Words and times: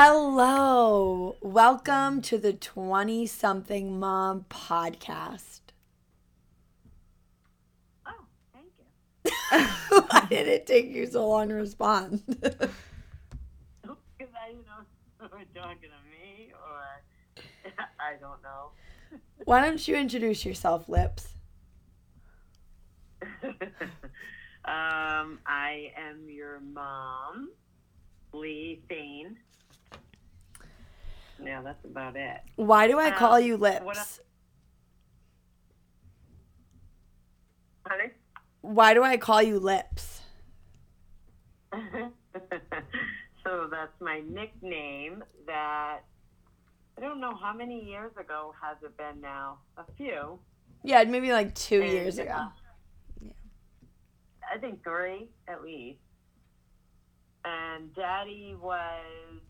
Hello. 0.00 1.34
Welcome 1.42 2.22
to 2.22 2.38
the 2.38 2.52
20 2.52 3.26
something 3.26 3.98
mom 3.98 4.44
podcast. 4.48 5.58
Oh, 8.06 8.12
thank 8.54 8.70
you. 8.78 8.84
Why 10.08 10.24
did 10.30 10.46
it 10.46 10.68
take 10.68 10.86
you 10.94 11.04
so 11.08 11.28
long 11.28 11.48
to 11.48 11.56
respond? 11.56 12.22
Because 12.28 12.68
I 14.40 14.50
didn't 14.50 14.66
know 14.66 14.82
if 14.82 14.86
you 15.20 15.28
were 15.36 15.44
talking 15.52 15.90
to 15.90 16.00
me 16.08 16.52
or 16.52 17.02
I 17.98 18.14
don't 18.20 18.40
know. 18.40 18.70
Why 19.46 19.60
don't 19.60 19.88
you 19.88 19.96
introduce 19.96 20.44
yourself, 20.44 20.88
Lips? 20.88 21.34
um, 23.42 25.40
I 25.44 25.92
am 25.96 26.28
your 26.28 26.60
mom, 26.60 27.50
Lee 28.32 28.80
Thane. 28.88 29.38
Yeah, 31.42 31.62
that's 31.62 31.84
about 31.84 32.16
it. 32.16 32.40
Why 32.56 32.88
do 32.88 32.98
I 32.98 33.10
call 33.10 33.34
Um, 33.34 33.42
you 33.44 33.56
Lips? 33.56 34.20
Honey? 37.86 38.10
Why 38.60 38.94
do 38.94 39.02
I 39.02 39.16
call 39.16 39.42
you 39.42 39.58
Lips? 39.58 40.20
so 41.72 43.68
that's 43.70 43.92
my 44.00 44.20
nickname 44.28 45.22
that 45.46 46.00
I 46.96 47.00
don't 47.00 47.20
know 47.20 47.34
how 47.40 47.52
many 47.54 47.84
years 47.84 48.12
ago 48.18 48.52
has 48.60 48.76
it 48.82 48.96
been 48.96 49.20
now? 49.20 49.58
A 49.76 49.84
few. 49.96 50.38
Yeah, 50.82 51.04
maybe 51.04 51.32
like 51.32 51.54
two 51.54 51.80
And, 51.82 51.92
years 51.92 52.18
ago. 52.18 52.30
uh, 52.32 52.48
I 54.54 54.58
think 54.58 54.82
three 54.82 55.28
at 55.46 55.62
least. 55.62 56.00
And 57.44 57.94
Daddy 57.94 58.56
was 58.60 59.40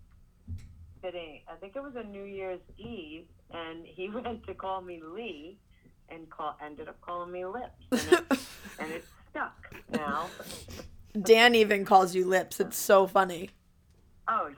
sitting. 1.02 1.40
I 1.50 1.56
think 1.56 1.76
it 1.76 1.82
was 1.82 1.94
a 1.96 2.04
New 2.04 2.24
Year's 2.24 2.60
Eve, 2.76 3.26
and 3.52 3.84
he 3.84 4.08
went 4.14 4.46
to 4.46 4.54
call 4.54 4.80
me 4.80 5.00
Lee, 5.02 5.58
and 6.08 6.28
call 6.30 6.56
ended 6.64 6.88
up 6.88 7.00
calling 7.00 7.32
me 7.32 7.44
Lips, 7.44 7.84
and, 7.90 8.12
it, 8.12 8.24
and 8.80 8.92
it's 8.92 9.08
stuck 9.30 9.74
now. 9.90 10.26
Dan 11.20 11.54
even 11.54 11.84
calls 11.84 12.14
you 12.14 12.26
Lips. 12.26 12.60
It's 12.60 12.76
so 12.76 13.06
funny. 13.06 13.50
Oh, 14.28 14.50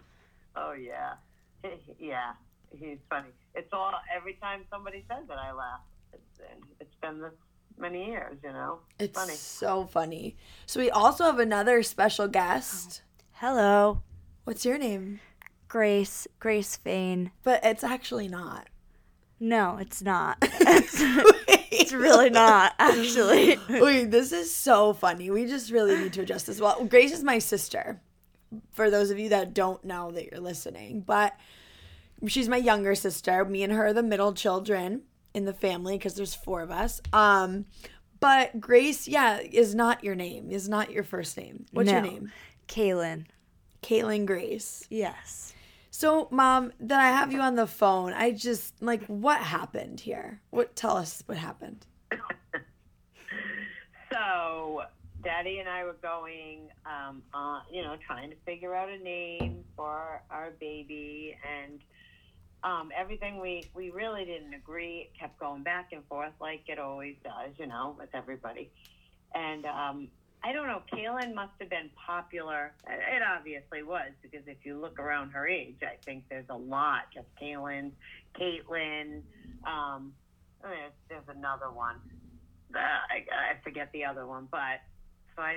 oh 0.57 0.73
yeah, 0.73 1.15
yeah. 1.99 2.33
He's 2.73 2.99
funny. 3.09 3.31
It's 3.55 3.73
all 3.73 3.93
every 4.15 4.35
time 4.35 4.65
somebody 4.71 5.05
says 5.11 5.25
it, 5.29 5.33
I 5.33 5.53
laugh. 5.53 5.81
It's, 6.13 6.51
it's 6.81 6.95
been 7.03 7.21
this 7.21 7.33
many 7.79 8.07
years, 8.07 8.37
you 8.45 8.53
know. 8.53 8.81
It's 8.99 9.19
funny. 9.19 9.35
so 9.35 9.87
funny. 9.87 10.37
So 10.67 10.79
we 10.79 10.91
also 10.91 11.25
have 11.25 11.41
another 11.41 11.83
special 11.83 12.29
guest. 12.29 13.03
Hello, 13.33 14.03
What's 14.45 14.65
your 14.65 14.79
name? 14.79 15.21
Grace, 15.71 16.27
Grace 16.41 16.75
Fain. 16.75 17.31
But 17.45 17.65
it's 17.65 17.85
actually 17.85 18.27
not. 18.27 18.69
No, 19.39 19.77
it's 19.77 20.03
not. 20.03 20.37
it's, 20.43 21.93
really 21.93 22.29
not, 22.29 22.75
actually. 22.81 23.57
Wait, 23.71 24.11
this 24.11 24.33
is 24.33 24.53
so 24.53 24.93
funny. 24.93 25.31
We 25.31 25.47
just 25.47 25.71
really 25.71 25.97
need 25.97 26.13
to 26.15 26.23
address 26.23 26.43
this. 26.43 26.61
Well, 26.61 26.85
Grace 26.87 27.13
is 27.13 27.23
my 27.23 27.39
sister. 27.39 28.01
For 28.73 28.91
those 28.91 29.13
of 29.13 29.21
you 29.21 29.29
that 29.29 29.55
don't 29.55 29.83
know 29.85 30.11
that 30.11 30.27
you're 30.27 30.41
listening, 30.41 31.03
but 31.03 31.37
she's 32.27 32.49
my 32.49 32.57
younger 32.57 32.97
sister. 32.97 33.45
Me 33.45 33.63
and 33.63 33.73
her 33.73 33.87
are 33.87 33.93
the 33.93 34.03
middle 34.03 34.35
children 34.35 35.03
in 35.35 35.45
the 35.45 35.53
family 35.55 35.97
because 35.97 36.17
there's 36.17 36.35
four 36.35 36.63
of 36.63 36.73
us. 36.73 37.01
Um, 37.13 37.67
but 38.19 38.61
Grace, 38.61 39.07
yeah, 39.07 39.39
is 39.39 39.77
not 39.77 40.03
your 40.03 40.17
name. 40.17 40.51
Is 40.51 40.69
not 40.69 40.91
your 40.91 41.05
first 41.05 41.37
name. 41.37 41.67
What's 41.71 41.93
your 41.93 42.03
name? 42.03 42.33
Kaylin. 42.67 43.27
Caitlin 43.85 44.27
Grace. 44.27 44.85
Yes. 44.91 45.55
So, 46.01 46.29
mom, 46.31 46.73
that 46.81 46.99
I 46.99 47.11
have 47.11 47.31
you 47.31 47.41
on 47.41 47.57
the 47.57 47.67
phone. 47.67 48.15
I 48.15 48.31
just 48.31 48.73
like 48.81 49.05
what 49.05 49.39
happened 49.39 50.01
here. 50.01 50.41
What? 50.49 50.75
Tell 50.75 50.97
us 50.97 51.23
what 51.27 51.37
happened. 51.37 51.87
So, 54.11 54.83
Daddy 55.23 55.61
and 55.61 55.69
I 55.69 55.85
were 55.85 55.97
going, 56.03 56.69
um, 56.85 57.23
on, 57.33 57.63
you 57.71 57.83
know, 57.83 57.95
trying 58.05 58.31
to 58.31 58.37
figure 58.45 58.75
out 58.75 58.89
a 58.89 58.99
name 58.99 59.63
for 59.77 60.21
our 60.29 60.51
baby, 60.59 61.37
and 61.49 61.81
um, 62.65 62.91
everything 62.97 63.39
we 63.39 63.71
we 63.73 63.91
really 63.91 64.25
didn't 64.25 64.55
agree. 64.55 65.11
It 65.13 65.21
kept 65.21 65.39
going 65.39 65.63
back 65.63 65.91
and 65.93 66.05
forth 66.07 66.33
like 66.41 66.63
it 66.67 66.81
always 66.81 67.15
does, 67.23 67.53
you 67.57 67.69
know, 67.69 67.95
with 67.99 68.09
everybody. 68.15 68.71
And 69.33 69.65
um, 69.67 70.09
I 70.43 70.53
don't 70.53 70.67
know, 70.67 70.83
Kaylin 70.93 71.35
must 71.35 71.53
have 71.61 71.69
been 71.69 71.91
popular. 71.95 72.73
It 72.87 73.23
obviously 73.23 73.83
was 73.83 74.11
because 74.23 74.47
if 74.47 74.59
you 74.65 74.81
look 74.81 74.99
around 74.99 75.31
her 75.31 75.47
age, 75.47 75.77
I 75.83 75.97
think 76.05 76.25
there's 76.31 76.49
a 76.49 76.57
lot 76.57 77.05
of 77.19 77.25
Kaylin, 77.41 77.91
Caitlin. 78.39 79.21
Um, 79.65 80.15
there's, 80.63 80.93
there's 81.09 81.29
another 81.37 81.71
one. 81.71 81.97
I, 82.75 83.25
I 83.31 83.63
forget 83.63 83.91
the 83.93 84.05
other 84.05 84.27
one, 84.27 84.49
but 84.51 84.81
so 85.37 85.43
I 85.43 85.57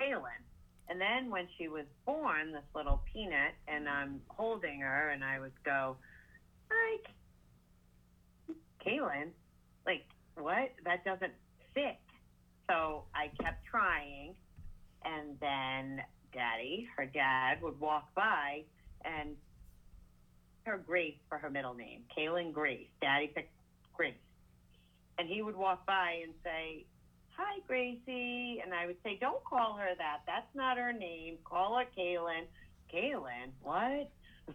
Kaylin. 0.00 0.42
And 0.88 1.00
then 1.00 1.30
when 1.30 1.48
she 1.58 1.68
was 1.68 1.84
born, 2.04 2.52
this 2.52 2.62
little 2.74 3.02
peanut, 3.12 3.54
and 3.66 3.88
I'm 3.88 4.20
holding 4.28 4.80
her, 4.80 5.10
and 5.10 5.24
I 5.24 5.40
would 5.40 5.52
go, 5.64 5.96
"Hi, 6.70 6.98
Kaylin." 8.84 9.30
Like, 9.84 10.04
what? 10.36 10.70
That 10.84 11.04
doesn't 11.04 11.32
fit. 11.74 11.96
So 12.68 13.04
I 13.14 13.30
kept 13.42 13.64
trying, 13.64 14.34
and 15.04 15.38
then 15.40 16.02
Daddy, 16.32 16.88
her 16.96 17.06
dad, 17.06 17.62
would 17.62 17.78
walk 17.80 18.14
by 18.14 18.62
and 19.04 19.36
her 20.64 20.78
Grace 20.78 21.16
for 21.28 21.38
her 21.38 21.48
middle 21.48 21.74
name, 21.74 22.02
Kaylin 22.16 22.52
Grace. 22.52 22.88
Daddy 23.00 23.28
picked 23.28 23.52
Grace, 23.94 24.14
and 25.18 25.28
he 25.28 25.42
would 25.42 25.56
walk 25.56 25.86
by 25.86 26.22
and 26.24 26.34
say, 26.42 26.84
"Hi, 27.36 27.60
Gracie," 27.66 28.60
and 28.60 28.74
I 28.74 28.86
would 28.86 29.00
say, 29.04 29.16
"Don't 29.16 29.42
call 29.44 29.74
her 29.74 29.94
that. 29.96 30.22
That's 30.26 30.52
not 30.54 30.76
her 30.76 30.92
name. 30.92 31.38
Call 31.44 31.78
her 31.78 31.84
Kaylin." 31.96 32.46
Kaylin, 32.92 33.50
what? 33.62 34.10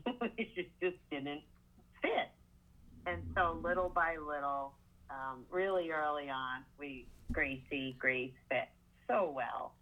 it 0.37 0.71
just 0.81 0.97
didn't 1.09 1.41
fit. 2.01 2.31
And 3.05 3.21
so, 3.35 3.59
little 3.61 3.89
by 3.89 4.17
little, 4.17 4.73
um, 5.09 5.45
really 5.49 5.91
early 5.91 6.29
on, 6.29 6.63
we 6.79 7.07
Gracie 7.31 7.95
Grace 7.99 8.31
fit 8.49 8.69
so 9.07 9.31
well, 9.35 9.73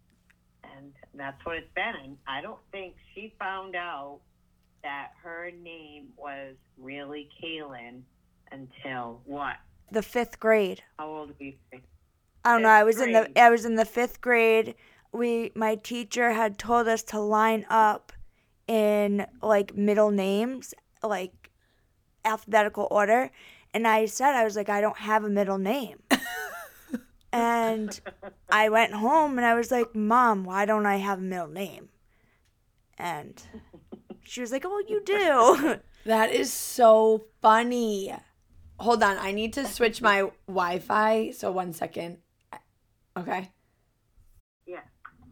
and 0.64 0.92
that's 1.14 1.44
what 1.44 1.56
it's 1.56 1.72
been. 1.74 1.94
And 2.02 2.16
I 2.26 2.40
don't 2.40 2.60
think 2.72 2.94
she 3.14 3.34
found 3.38 3.76
out 3.76 4.20
that 4.82 5.10
her 5.22 5.50
name 5.62 6.08
was 6.16 6.54
really 6.78 7.28
Kaylin 7.42 8.02
until 8.52 9.20
what? 9.24 9.56
The 9.90 10.02
fifth 10.02 10.38
grade. 10.38 10.82
How 10.98 11.08
old 11.08 11.28
were 11.28 11.46
you? 11.46 11.54
I 12.44 12.52
don't 12.52 12.62
know. 12.62 12.68
I 12.68 12.84
was 12.84 13.00
in 13.00 13.12
the. 13.12 13.38
I 13.40 13.50
was 13.50 13.64
in 13.64 13.74
the 13.74 13.84
fifth 13.84 14.20
grade. 14.20 14.74
We 15.12 15.52
my 15.54 15.74
teacher 15.74 16.32
had 16.32 16.58
told 16.58 16.88
us 16.88 17.02
to 17.04 17.20
line 17.20 17.66
up 17.68 18.12
in 18.66 19.26
like 19.42 19.76
middle 19.76 20.10
names, 20.10 20.74
like 21.02 21.50
alphabetical 22.24 22.86
order. 22.90 23.30
And 23.72 23.86
I 23.86 24.06
said 24.06 24.34
I 24.34 24.44
was 24.44 24.56
like, 24.56 24.68
I 24.68 24.80
don't 24.80 24.98
have 24.98 25.24
a 25.24 25.28
middle 25.28 25.58
name. 25.58 26.02
and 27.32 28.00
I 28.50 28.68
went 28.68 28.94
home 28.94 29.38
and 29.38 29.46
I 29.46 29.54
was 29.54 29.70
like, 29.70 29.94
Mom, 29.94 30.44
why 30.44 30.64
don't 30.64 30.86
I 30.86 30.96
have 30.96 31.18
a 31.18 31.22
middle 31.22 31.48
name? 31.48 31.88
And 32.98 33.42
she 34.24 34.40
was 34.40 34.52
like, 34.52 34.64
Oh, 34.66 34.82
you 34.88 35.02
do. 35.04 35.76
That 36.06 36.32
is 36.32 36.50
so 36.50 37.26
funny. 37.42 38.14
Hold 38.78 39.02
on, 39.02 39.18
I 39.18 39.32
need 39.32 39.52
to 39.52 39.66
switch 39.66 40.00
my 40.00 40.30
Wi-Fi. 40.46 41.32
So 41.32 41.52
one 41.52 41.74
second. 41.74 42.18
Okay. 43.14 43.50
Yeah. 44.66 44.80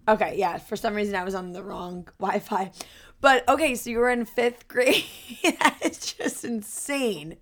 Okay, 0.07 0.35
yeah. 0.37 0.59
For 0.59 0.77
some 0.77 0.95
reason 0.95 1.15
I 1.15 1.25
was 1.25 1.35
on 1.35 1.53
the 1.53 1.63
wrong 1.63 2.07
Wi-Fi. 2.21 2.71
But 3.21 3.49
okay, 3.49 3.75
so 3.75 3.89
you 3.91 3.99
were 3.99 4.11
in 4.11 4.27
fifth 4.27 4.69
grade. 4.69 5.05
that 5.43 5.79
is 5.83 5.99
just 6.13 6.45
insane. 6.45 7.39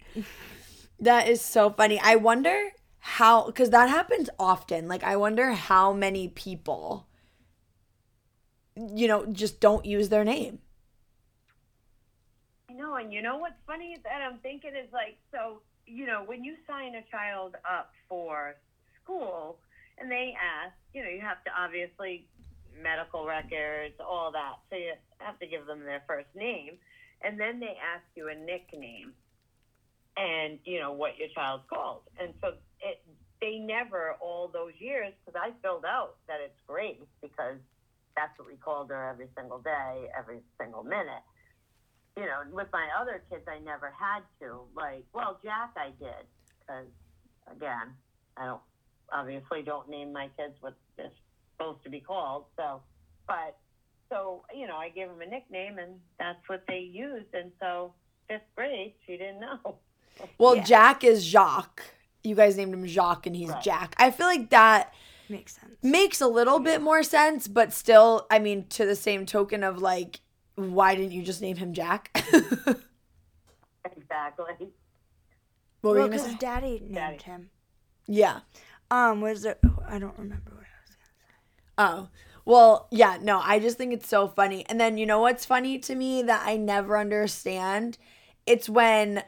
That 1.01 1.29
is 1.29 1.41
so 1.41 1.71
funny. 1.71 2.01
I 2.03 2.17
wonder 2.17 2.71
how 3.07 3.47
because 3.47 3.71
that 3.71 3.89
happens 3.89 4.29
often. 4.39 4.89
Like 4.89 5.05
I 5.05 5.17
wonder 5.17 5.53
how 5.53 5.93
many 5.93 6.29
people 6.29 7.07
you 8.77 9.07
know 9.07 9.27
just 9.27 9.61
don't 9.61 9.87
use 9.87 10.09
their 10.09 10.25
name. 10.25 10.59
I 12.69 12.73
know, 12.73 12.97
and 12.97 13.13
you 13.13 13.23
know 13.23 13.37
what's 13.37 13.61
funny 13.67 13.97
that 14.03 14.21
I'm 14.23 14.39
thinking 14.39 14.73
is 14.75 14.93
like, 14.93 15.19
so 15.33 15.63
you 15.87 16.05
know, 16.05 16.25
when 16.27 16.43
you 16.43 16.57
sign 16.67 16.97
a 16.97 17.03
child 17.11 17.55
up 17.65 17.93
for 18.09 18.57
school, 19.03 19.59
and 19.99 20.11
they 20.11 20.35
ask, 20.35 20.75
you 20.93 21.03
know, 21.03 21.09
you 21.09 21.21
have 21.21 21.43
to 21.45 21.51
obviously 21.57 22.27
medical 22.83 23.25
records, 23.25 23.95
all 24.01 24.33
that, 24.33 24.57
so 24.69 24.77
you 24.77 24.93
have 25.19 25.39
to 25.39 25.47
give 25.47 25.65
them 25.67 25.85
their 25.85 26.03
first 26.09 26.29
name, 26.35 26.77
and 27.23 27.39
then 27.39 27.61
they 27.61 27.79
ask 27.95 28.05
you 28.17 28.29
a 28.29 28.35
nickname, 28.35 29.13
and 30.17 30.59
you 30.65 30.81
know 30.81 30.93
what 30.93 31.17
your 31.19 31.29
child's 31.35 31.65
called, 31.69 32.03
and 32.21 32.35
never 33.77 34.17
all 34.21 34.49
those 34.49 34.73
years 34.79 35.13
because 35.25 35.41
I 35.41 35.51
filled 35.63 35.85
out 35.85 36.17
that 36.29 36.39
it's 36.45 36.59
Grace 36.67 36.97
because 37.21 37.59
that's 38.17 38.39
what 38.39 38.49
we 38.49 38.57
called 38.57 38.89
her 38.91 39.09
every 39.09 39.29
single 39.37 39.59
day, 39.59 40.09
every 40.19 40.41
single 40.59 40.83
minute 40.83 41.25
you 42.17 42.25
know, 42.25 42.41
with 42.51 42.69
my 42.73 42.89
other 42.99 43.23
kids, 43.31 43.43
I 43.47 43.59
never 43.59 43.93
had 43.99 44.23
to. 44.41 44.63
Like, 44.75 45.05
well, 45.13 45.39
Jack, 45.45 45.73
I 45.77 45.89
did, 45.99 46.25
because 46.61 46.87
again, 47.55 47.93
I 48.37 48.47
don't 48.47 48.61
obviously 49.13 49.63
don't 49.63 49.89
name 49.89 50.13
my 50.13 50.29
kids 50.37 50.55
what 50.61 50.75
they're 50.97 51.11
supposed 51.53 51.85
to 51.85 51.91
be 51.91 52.01
called. 52.01 52.47
So, 52.57 52.81
but 53.27 53.59
so 54.11 54.45
you 54.55 54.67
know, 54.67 54.77
I 54.77 54.89
gave 54.89 55.09
him 55.09 55.21
a 55.21 55.27
nickname, 55.27 55.79
and 55.79 56.01
that's 56.19 56.41
what 56.47 56.65
they 56.67 56.79
used. 56.79 57.35
And 57.35 57.53
so, 57.61 57.93
fifth 58.29 58.41
grade, 58.57 58.95
she 59.07 59.13
didn't 59.19 59.41
know. 59.41 59.77
Well, 60.39 60.57
Yeah. 60.57 60.65
Jack 60.65 61.05
is 61.05 61.23
Jacques. 61.23 61.83
You 62.27 62.35
guys 62.35 62.57
named 62.57 62.75
him 62.75 62.87
Jacques 62.87 63.27
and 63.27 63.35
he's 63.37 63.49
Right. 63.51 63.63
Jack. 63.63 63.95
I 63.99 64.11
feel 64.11 64.27
like 64.27 64.51
that 64.51 64.93
Makes 65.29 65.55
sense. 65.57 65.73
makes 65.83 66.21
a 66.21 66.27
little 66.27 66.59
bit 66.59 66.83
more 66.83 67.03
sense, 67.03 67.49
but 67.49 67.73
still, 67.73 68.27
I 68.31 68.39
mean, 68.39 68.67
to 68.71 68.85
the 68.85 68.97
same 68.97 69.27
token 69.27 69.63
of 69.65 69.79
like, 69.81 70.21
why 70.57 70.95
didn't 70.95 71.13
you 71.13 71.23
just 71.23 71.41
name 71.43 71.57
him 71.57 71.73
Jack? 71.73 72.11
Exactly. 73.97 74.45
what 75.81 75.91
were 75.91 75.95
well, 75.95 75.95
you 75.95 76.01
gonna 76.03 76.09
because 76.11 76.31
say? 76.33 76.37
Daddy 76.39 76.81
named 76.81 76.95
Daddy. 76.95 77.23
him. 77.23 77.51
Yeah. 78.07 78.41
Um, 78.91 79.21
was 79.21 79.45
it? 79.45 79.59
I 79.87 79.99
don't 79.99 80.17
remember 80.19 80.51
what 80.53 80.65
I 80.65 80.81
was. 80.83 80.97
Gonna 80.97 81.09
say. 81.19 81.29
Oh. 81.79 82.09
Well, 82.45 82.87
yeah, 82.93 83.19
no, 83.21 83.41
I 83.43 83.59
just 83.59 83.77
think 83.77 83.93
it's 83.93 84.09
so 84.09 84.29
funny. 84.29 84.65
And 84.69 84.81
then 84.81 84.99
you 84.99 85.07
know 85.07 85.21
what's 85.21 85.45
funny 85.45 85.79
to 85.81 85.95
me 85.97 86.23
that 86.23 86.43
I 86.47 86.57
never 86.57 86.97
understand? 86.97 87.99
It's 88.47 88.69
when 88.69 89.25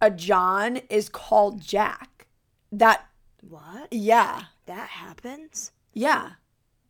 a 0.00 0.10
John 0.10 0.76
is 0.88 1.08
called 1.08 1.60
Jack. 1.60 2.26
That 2.72 3.06
What? 3.42 3.92
yeah. 3.92 4.44
That 4.66 4.88
happens? 4.88 5.72
Yeah. 5.92 6.32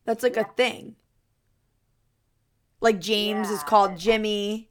That's 0.05 0.23
like 0.23 0.37
a 0.37 0.45
thing. 0.45 0.97
Like 2.81 3.01
James 3.01 3.51
is 3.51 3.61
Yeah. 3.61 3.67
called 3.69 3.99
Jimmy. 3.99 4.71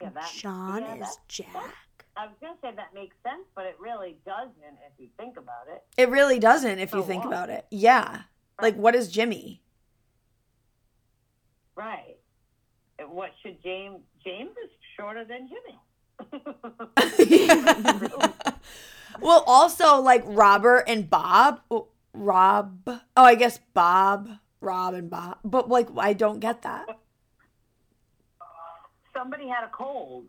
Yeah, 0.00 0.10
that, 0.10 0.32
John 0.34 0.82
yeah, 0.82 0.94
is 0.94 1.00
that- 1.16 1.28
Jack. 1.28 1.76
I 2.16 2.26
was 2.26 2.34
gonna 2.40 2.56
say 2.60 2.72
that 2.74 2.92
makes 2.92 3.16
sense, 3.22 3.46
but 3.54 3.64
it 3.64 3.78
really 3.80 4.18
doesn't 4.26 4.54
if 4.86 4.92
you 4.98 5.08
think 5.16 5.36
about 5.38 5.68
it. 5.68 5.82
It 5.96 6.08
really 6.10 6.38
doesn't 6.38 6.78
if 6.78 6.92
you 6.92 7.02
think 7.02 7.24
what? 7.24 7.32
about 7.32 7.50
it. 7.50 7.66
Yeah. 7.70 8.22
Like 8.60 8.76
what 8.76 8.94
is 8.94 9.10
Jimmy? 9.10 9.62
Right. 11.74 12.16
What 13.06 13.30
should 13.42 13.62
James? 13.62 14.00
James 14.22 14.50
is 14.62 14.70
shorter 14.96 15.24
than 15.24 15.48
Jimmy. 15.48 15.78
well, 19.20 19.44
also 19.46 20.00
like 20.00 20.22
Robert 20.26 20.84
and 20.86 21.08
Bob. 21.08 21.60
Rob. 22.14 22.88
Oh, 22.88 23.24
I 23.24 23.34
guess 23.34 23.58
Bob, 23.74 24.30
Rob 24.60 24.94
and 24.94 25.10
Bob. 25.10 25.38
But 25.44 25.68
like 25.68 25.88
I 25.96 26.12
don't 26.12 26.40
get 26.40 26.62
that. 26.62 26.86
Somebody 29.14 29.48
had 29.48 29.64
a 29.64 29.68
cold, 29.68 30.26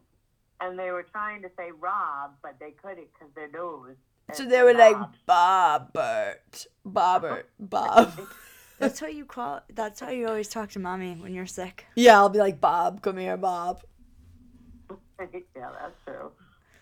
and 0.60 0.78
they 0.78 0.92
were 0.92 1.04
trying 1.04 1.42
to 1.42 1.50
say 1.58 1.72
Rob, 1.80 2.32
but 2.42 2.56
they 2.60 2.72
couldn't 2.72 3.08
because 3.14 3.34
their 3.36 3.50
nose. 3.50 3.96
So 4.34 4.46
they 4.46 4.64
were 4.64 4.74
like 4.74 4.98
Bob. 5.26 5.94
Bobbert, 5.94 6.68
Bobbert, 6.86 7.44
Bob. 7.60 8.20
That's 8.80 9.02
what 9.02 9.14
you 9.14 9.26
call. 9.26 9.62
That's 9.74 10.00
how 10.00 10.10
you 10.10 10.28
always 10.28 10.50
talk 10.50 10.72
to 10.72 10.80
mommy 10.80 11.14
when 11.14 11.34
you're 11.34 11.46
sick. 11.46 11.86
Yeah, 11.96 12.18
I'll 12.18 12.30
be 12.30 12.40
like 12.40 12.60
Bob, 12.60 13.02
come 13.02 13.18
here, 13.18 13.38
Bob. 13.38 13.82
yeah, 15.56 15.70
that's 15.80 15.96
true. 16.06 16.32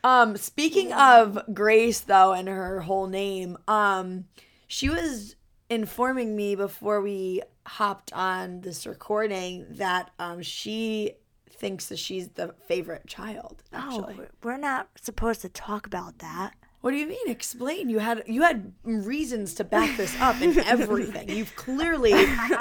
Um, 0.04 0.36
speaking 0.38 0.92
of 0.94 1.40
Grace 1.54 2.00
though 2.02 2.34
and 2.34 2.48
her 2.48 2.82
whole 2.82 3.08
name, 3.08 3.58
um, 3.68 4.26
she 4.68 4.90
was 4.90 5.36
informing 5.70 6.36
me 6.36 6.56
before 6.56 7.02
we 7.02 7.42
hopped 7.66 8.12
on 8.14 8.62
this 8.62 8.88
recording 8.88 9.66
that 9.70 10.10
um 10.20 10.42
she 10.42 11.12
thinks 11.50 11.88
that 11.90 12.00
she's 12.00 12.30
the 12.30 12.54
favorite 12.68 13.06
child. 13.06 13.62
Actually, 13.72 14.16
Oh, 14.20 14.26
we're 14.44 14.58
not 14.58 14.90
supposed 15.00 15.42
to 15.42 15.50
talk 15.50 15.86
about 15.86 16.18
that. 16.20 16.54
what 16.82 16.90
do 16.92 16.98
you 16.98 17.06
mean? 17.06 17.28
Explain. 17.30 17.88
You 17.90 18.00
had 18.00 18.24
you 18.26 18.42
had 18.42 18.74
reasons 18.84 19.54
to 19.56 19.64
back 19.64 19.96
this 19.96 20.20
up 20.20 20.42
in 20.42 20.58
everything. 20.66 21.30
You've 21.30 21.56
clearly 21.56 22.14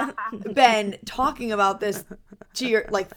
been 0.52 0.98
talking 1.06 1.50
about 1.52 1.80
this 1.80 2.04
to 2.54 2.68
your 2.68 2.84
like 2.90 3.08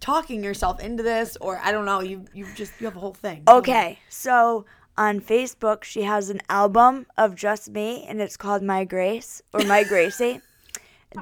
talking 0.00 0.42
yourself 0.42 0.80
into 0.80 1.02
this, 1.02 1.36
or 1.40 1.58
I 1.62 1.72
don't 1.72 1.84
know. 1.84 2.00
You 2.00 2.24
you 2.32 2.46
just 2.54 2.72
you 2.80 2.86
have 2.86 2.96
a 2.96 3.00
whole 3.00 3.14
thing. 3.14 3.42
Okay, 3.48 3.98
so 4.08 4.64
on 4.96 5.20
Facebook, 5.20 5.84
she 5.84 6.02
has 6.02 6.30
an 6.30 6.40
album 6.48 7.06
of 7.16 7.34
just 7.34 7.70
me, 7.70 8.04
and 8.08 8.20
it's 8.20 8.36
called 8.36 8.62
My 8.62 8.84
Grace 8.84 9.42
or 9.52 9.62
My 9.64 9.84
Gracie. 9.88 10.40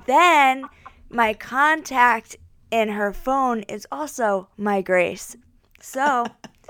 then 0.06 0.64
my 1.08 1.34
contact 1.34 2.36
in 2.70 2.88
her 2.88 3.12
phone 3.12 3.60
is 3.62 3.86
also 3.92 4.48
My 4.56 4.82
Grace. 4.82 5.36
So 5.80 6.26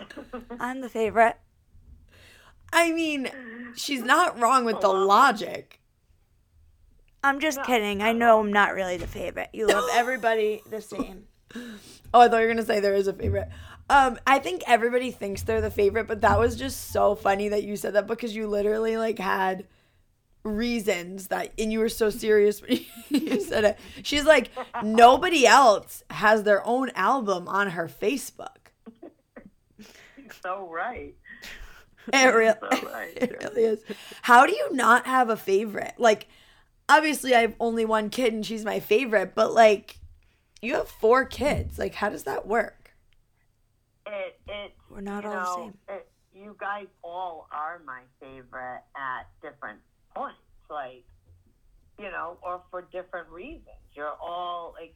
I'm 0.61 0.81
the 0.81 0.89
favorite. 0.89 1.37
I 2.73 2.91
mean, 2.93 3.31
she's 3.77 4.03
not 4.03 4.39
wrong 4.41 4.65
with 4.65 4.81
the 4.81 4.89
logic. 4.89 5.81
I'm 7.23 7.41
just 7.41 7.63
kidding. 7.63 8.03
I 8.03 8.13
know 8.13 8.41
I'm 8.41 8.53
not 8.53 8.75
really 8.75 8.97
the 8.97 9.07
favorite. 9.07 9.49
You 9.53 9.67
love 9.67 9.89
everybody 9.93 10.63
the 10.69 10.83
same. 10.83 11.25
Oh, 12.13 12.21
I 12.21 12.29
thought 12.29 12.39
you 12.39 12.47
were 12.47 12.55
gonna 12.55 12.65
say 12.65 12.81
there 12.81 12.95
is 12.95 13.07
a 13.09 13.13
favorite. 13.13 13.49
Um, 13.91 14.19
I 14.27 14.39
think 14.39 14.63
everybody 14.67 15.11
thinks 15.11 15.43
they're 15.43 15.61
the 15.61 15.71
favorite, 15.71 16.07
but 16.07 16.23
that 16.23 16.39
was 16.39 16.57
just 16.57 16.91
so 16.91 17.15
funny 17.15 17.49
that 17.49 17.65
you 17.65 17.77
said 17.77 17.95
that 17.95 18.07
because 18.07 18.35
you 18.35 18.47
literally 18.47 18.97
like 18.97 19.19
had 19.19 19.67
reasons 20.43 21.29
that 21.29 21.53
and 21.59 21.73
you 21.73 21.79
were 21.79 21.89
so 21.89 22.11
serious 22.11 22.63
when 22.63 22.81
you 23.11 23.41
said 23.41 23.65
it. 23.65 23.79
She's 24.03 24.25
like, 24.25 24.51
nobody 24.83 25.47
else 25.47 26.03
has 26.11 26.43
their 26.45 26.67
own 26.67 26.91
album 26.95 27.49
on 27.49 27.71
her 27.71 27.89
Facebook. 27.89 28.49
So 30.43 30.69
right. 30.71 31.15
It 32.13 32.27
really, 32.35 32.55
So 32.61 32.91
right. 32.93 33.13
it 33.17 33.37
really 33.43 33.65
is. 33.65 33.81
How 34.23 34.47
do 34.47 34.53
you 34.53 34.73
not 34.73 35.07
have 35.07 35.31
a 35.31 35.37
favorite? 35.37 35.95
Like, 35.99 36.29
obviously, 36.89 37.35
I 37.35 37.41
have 37.41 37.55
only 37.61 37.85
one 37.85 38.11
kid 38.11 38.33
and 38.33 38.45
she's 38.45 38.65
my 38.65 38.81
favorite, 38.81 39.35
but 39.35 39.53
like, 39.55 39.99
you 40.65 40.75
have 40.75 40.89
four 40.89 41.25
kids. 41.25 41.79
Like, 41.79 41.95
how 41.95 42.09
does 42.09 42.25
that 42.25 42.47
work? 42.47 42.93
It 44.07 44.39
it 44.49 44.73
We're 44.91 45.01
not 45.01 45.25
all 45.25 45.57
the 45.57 45.63
same. 45.65 45.79
It, 45.89 46.09
you 46.35 46.57
guys 46.59 46.87
all 47.03 47.49
are 47.53 47.81
my 47.87 48.01
favorite 48.21 48.83
at 48.97 49.29
different 49.41 49.81
points, 50.15 50.39
like 50.69 51.05
you 51.99 52.11
know, 52.11 52.39
or 52.43 52.63
for 52.71 52.83
different 52.93 53.29
reasons. 53.29 53.79
You're 53.95 54.17
all 54.21 54.75
like 54.79 54.95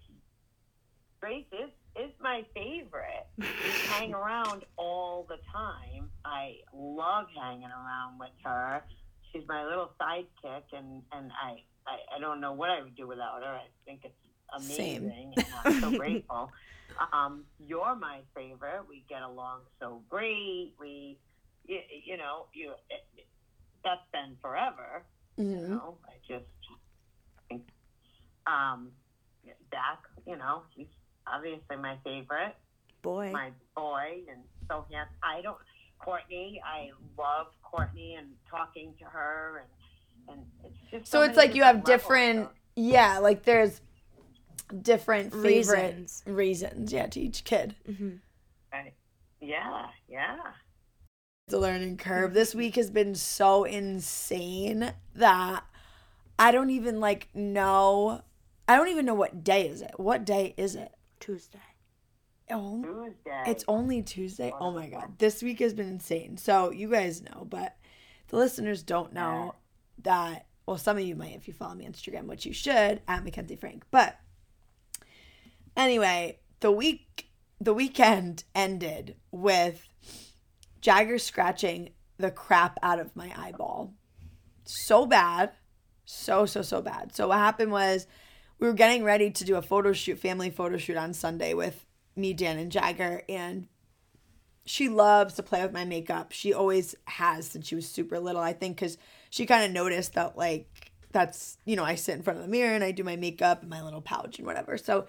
Grace 1.21 1.47
is 1.53 1.71
is 1.97 2.13
my 2.21 2.45
favorite. 2.55 3.27
We 3.39 3.47
hang 3.89 4.15
around 4.15 4.65
all 4.77 5.27
the 5.29 5.39
time. 5.53 6.11
I 6.25 6.57
love 6.73 7.27
hanging 7.37 7.71
around 7.71 8.19
with 8.21 8.31
her. 8.45 8.85
She's 9.33 9.43
my 9.49 9.65
little 9.65 9.91
sidekick, 10.01 10.65
and 10.73 11.03
and 11.13 11.33
I 11.33 11.63
I, 11.87 12.17
I 12.17 12.21
don't 12.21 12.41
know 12.41 12.53
what 12.53 12.71
I 12.71 12.83
would 12.83 12.97
do 12.97 13.07
without 13.07 13.43
her. 13.43 13.53
I 13.53 13.67
think 13.85 14.01
it's. 14.05 14.15
Amazing, 14.57 15.35
and 15.37 15.47
I'm 15.65 15.81
so 15.81 15.91
grateful. 15.99 16.51
Um, 17.13 17.45
you're 17.67 17.95
my 17.95 18.21
favorite. 18.35 18.83
We 18.89 19.05
get 19.09 19.23
along 19.23 19.61
so 19.81 20.03
great. 20.09 20.73
We, 20.81 21.19
you, 21.67 21.79
you 22.05 22.17
know, 22.17 22.47
you. 22.55 22.71
It, 22.91 23.05
it- 23.17 23.25
that's 23.85 24.01
been 24.13 24.37
forever. 24.43 25.05
You 25.37 25.45
Mhm. 25.45 25.69
know, 25.69 25.99
I 26.05 26.15
just 26.27 26.45
think, 27.49 27.63
um, 28.47 28.91
Dak. 29.71 30.01
You 30.27 30.37
know, 30.37 30.63
he's 30.75 30.89
obviously 31.27 31.77
my 31.77 31.97
favorite, 32.05 32.57
Boy. 33.03 33.31
my 33.31 33.53
boy, 33.77 34.23
and 34.31 34.41
so 34.69 34.85
yeah. 34.91 35.05
I 35.23 35.41
don't. 35.43 35.57
Courtney, 36.01 36.61
I 36.65 36.91
love 37.17 37.47
Courtney 37.63 38.15
and 38.17 38.29
talking 38.51 38.95
to 38.99 39.05
her, 39.05 39.65
and 40.29 40.39
and 40.39 40.47
it's 40.65 40.91
just 40.91 41.11
So 41.11 41.23
it's 41.23 41.37
like 41.37 41.55
you 41.55 41.63
have 41.63 41.85
different, 41.85 42.49
yeah, 42.77 43.19
like 43.19 43.45
there's 43.45 43.81
different 44.83 45.33
favorite 45.33 45.95
Reasons. 45.97 46.23
reasons, 46.27 46.93
yeah, 46.93 47.07
to 47.07 47.21
each 47.21 47.45
kid. 47.45 47.75
hmm 47.87 48.17
Right. 48.73 48.95
Yeah, 49.41 49.87
yeah. 50.09 50.37
the 51.47 51.59
learning 51.59 51.97
curve. 51.97 52.35
This 52.35 52.55
week 52.55 52.77
has 52.77 52.91
been 52.91 53.15
so 53.15 53.65
insane 53.65 54.93
that 55.15 55.65
I 56.39 56.51
don't 56.53 56.71
even 56.71 57.01
like 57.01 57.29
know. 57.35 58.23
I 58.67 58.77
don't 58.77 58.89
even 58.89 59.07
know 59.07 59.15
what 59.15 59.43
day 59.45 59.67
is 59.69 59.81
it. 59.81 59.93
What 59.97 60.25
day 60.27 60.55
is 60.57 60.75
it? 60.75 60.93
Tuesday. 61.21 61.59
Oh, 62.51 62.83
Tuesday. 62.83 63.43
it's 63.47 63.65
only 63.69 64.03
Tuesday. 64.03 64.53
Oh 64.61 64.71
my 64.71 64.89
god, 64.89 65.19
this 65.19 65.43
week 65.43 65.61
has 65.61 65.73
been 65.75 65.89
insane. 65.89 66.37
So 66.37 66.71
you 66.71 66.91
guys 66.91 67.23
know, 67.23 67.47
but 67.49 67.77
the 68.29 68.37
listeners 68.37 68.83
don't 68.83 69.13
know 69.13 69.55
that. 70.03 70.47
Well, 70.67 70.77
some 70.79 70.99
of 70.99 71.03
you 71.05 71.17
might 71.17 71.35
if 71.35 71.49
you 71.49 71.55
follow 71.55 71.75
me 71.75 71.87
on 71.87 71.93
Instagram, 71.93 72.25
which 72.27 72.45
you 72.45 72.53
should 72.53 73.01
at 73.09 73.25
Mackenzie 73.25 73.57
Frank. 73.57 73.85
But 73.91 74.19
anyway, 75.79 76.41
the 76.61 76.73
week, 76.73 77.31
the 77.61 77.73
weekend 77.73 78.45
ended 78.55 79.17
with 79.31 79.89
Jagger 80.81 81.19
scratching 81.19 81.91
the 82.19 82.31
crap 82.31 82.79
out 82.83 82.99
of 82.99 83.15
my 83.17 83.33
eyeball. 83.37 83.95
So 84.65 85.07
bad. 85.07 85.53
So, 86.05 86.47
so, 86.47 86.63
so 86.63 86.83
bad. 86.83 87.15
So, 87.15 87.29
what 87.29 87.39
happened 87.39 87.71
was 87.71 88.07
we 88.59 88.67
were 88.67 88.75
getting 88.75 89.05
ready 89.05 89.31
to 89.31 89.45
do 89.45 89.57
a 89.57 89.63
photo 89.63 89.93
shoot, 89.93 90.19
family 90.19 90.51
photo 90.51 90.77
shoot 90.77 90.97
on 90.97 91.15
Sunday 91.15 91.55
with 91.55 91.87
me, 92.17 92.33
Dan, 92.33 92.59
and 92.59 92.73
Jagger, 92.73 93.23
and 93.29 93.69
she 94.65 94.89
loves 94.89 95.35
to 95.35 95.43
play 95.43 95.63
with 95.63 95.73
my 95.73 95.85
makeup. 95.85 96.33
She 96.33 96.53
always 96.53 96.95
has 97.07 97.47
since 97.47 97.67
she 97.67 97.75
was 97.75 97.89
super 97.89 98.19
little, 98.19 98.41
I 98.41 98.53
think, 98.53 98.77
because 98.77 98.99
she 99.31 99.47
kind 99.47 99.65
of 99.65 99.71
noticed 99.71 100.15
that, 100.15 100.37
like, 100.37 100.93
that's, 101.13 101.59
you 101.65 101.77
know, 101.77 101.85
I 101.85 101.95
sit 101.95 102.17
in 102.17 102.23
front 102.23 102.39
of 102.39 102.45
the 102.45 102.51
mirror 102.51 102.75
and 102.75 102.85
I 102.85 102.91
do 102.91 103.05
my 103.05 103.17
makeup 103.17 103.63
in 103.63 103.69
my 103.69 103.83
little 103.83 104.03
pouch 104.03 104.39
and 104.39 104.47
whatever. 104.47 104.77
So, 104.77 105.07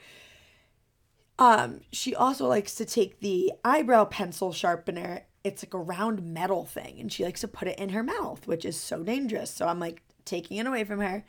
um, 1.39 1.79
she 1.93 2.13
also 2.13 2.48
likes 2.48 2.75
to 2.75 2.86
take 2.86 3.22
the 3.22 3.53
eyebrow 3.63 4.03
pencil 4.03 4.51
sharpener. 4.51 5.22
It's 5.46 5.63
like 5.63 5.74
a 5.74 5.79
round 5.79 6.22
metal 6.22 6.65
thing, 6.65 7.00
and 7.00 7.12
she 7.12 7.24
likes 7.24 7.41
to 7.41 7.48
put 7.48 7.69
it 7.69 7.79
in 7.79 7.89
her 7.89 8.03
mouth, 8.03 8.46
which 8.46 8.65
is 8.65 8.77
so 8.77 9.03
dangerous. 9.03 9.50
So 9.50 9.65
I'm 9.65 9.79
like 9.79 10.01
taking 10.25 10.58
it 10.58 10.67
away 10.67 10.84
from 10.84 11.00
her, 11.00 11.24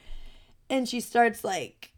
and 0.68 0.88
she 0.88 1.00
starts 1.00 1.44
like, 1.44 1.92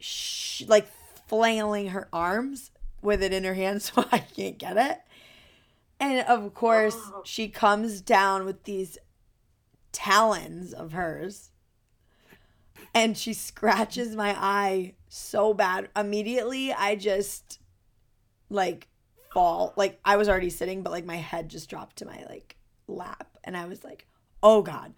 sh- 0.00 0.64
like 0.66 0.88
flailing 1.28 1.88
her 1.88 2.08
arms 2.12 2.72
with 3.02 3.22
it 3.22 3.32
in 3.32 3.44
her 3.44 3.54
hand, 3.54 3.82
so 3.82 4.04
I 4.10 4.18
can't 4.18 4.58
get 4.58 4.76
it. 4.76 5.00
And 6.00 6.26
of 6.26 6.52
course, 6.54 6.98
she 7.22 7.48
comes 7.48 8.00
down 8.00 8.44
with 8.44 8.64
these 8.64 8.98
talons 9.92 10.74
of 10.74 10.90
hers 10.90 11.50
and 12.94 13.18
she 13.18 13.32
scratches 13.32 14.14
my 14.14 14.34
eye 14.38 14.94
so 15.08 15.52
bad. 15.52 15.88
Immediately, 15.96 16.72
I 16.72 16.94
just 16.94 17.58
like 18.48 18.88
fall. 19.32 19.74
Like 19.76 20.00
I 20.04 20.16
was 20.16 20.28
already 20.28 20.50
sitting, 20.50 20.82
but 20.82 20.90
like 20.92 21.04
my 21.04 21.16
head 21.16 21.48
just 21.48 21.68
dropped 21.68 21.96
to 21.96 22.06
my 22.06 22.24
like 22.28 22.56
lap, 22.86 23.36
and 23.42 23.56
I 23.56 23.66
was 23.66 23.84
like, 23.84 24.06
"Oh 24.42 24.62
God!" 24.62 24.94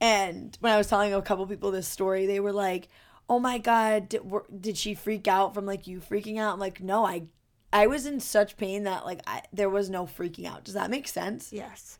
And 0.00 0.56
when 0.60 0.72
I 0.72 0.78
was 0.78 0.88
telling 0.88 1.12
a 1.12 1.22
couple 1.22 1.46
people 1.46 1.70
this 1.70 1.88
story, 1.88 2.26
they 2.26 2.40
were 2.40 2.52
like, 2.52 2.88
"Oh 3.28 3.38
my 3.38 3.58
God, 3.58 4.08
did, 4.08 4.28
were, 4.30 4.46
did 4.58 4.76
she 4.76 4.94
freak 4.94 5.28
out 5.28 5.54
from 5.54 5.66
like 5.66 5.86
you 5.86 6.00
freaking 6.00 6.38
out?" 6.38 6.54
I'm 6.54 6.60
like, 6.60 6.82
"No, 6.82 7.04
I." 7.06 7.24
I 7.70 7.86
was 7.86 8.06
in 8.06 8.18
such 8.18 8.56
pain 8.56 8.84
that 8.84 9.04
like 9.04 9.20
I, 9.26 9.42
there 9.52 9.68
was 9.68 9.90
no 9.90 10.06
freaking 10.06 10.46
out. 10.46 10.64
Does 10.64 10.72
that 10.72 10.88
make 10.88 11.06
sense? 11.06 11.52
Yes. 11.52 11.98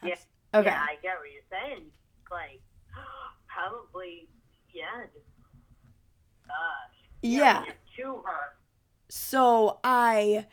Yeah. 0.00 0.14
Okay. 0.54 0.70
Yeah, 0.70 0.80
I 0.80 0.94
get 1.02 1.16
what 1.18 1.28
you're 1.32 1.42
saying. 1.50 1.86
Like, 2.30 2.60
probably, 3.48 4.28
yeah, 4.76 5.06
gosh. 6.46 6.96
Yeah. 7.22 7.64
just 7.64 7.76
To 7.96 8.22
her. 8.24 8.56
So 9.08 9.78
I 9.82 10.46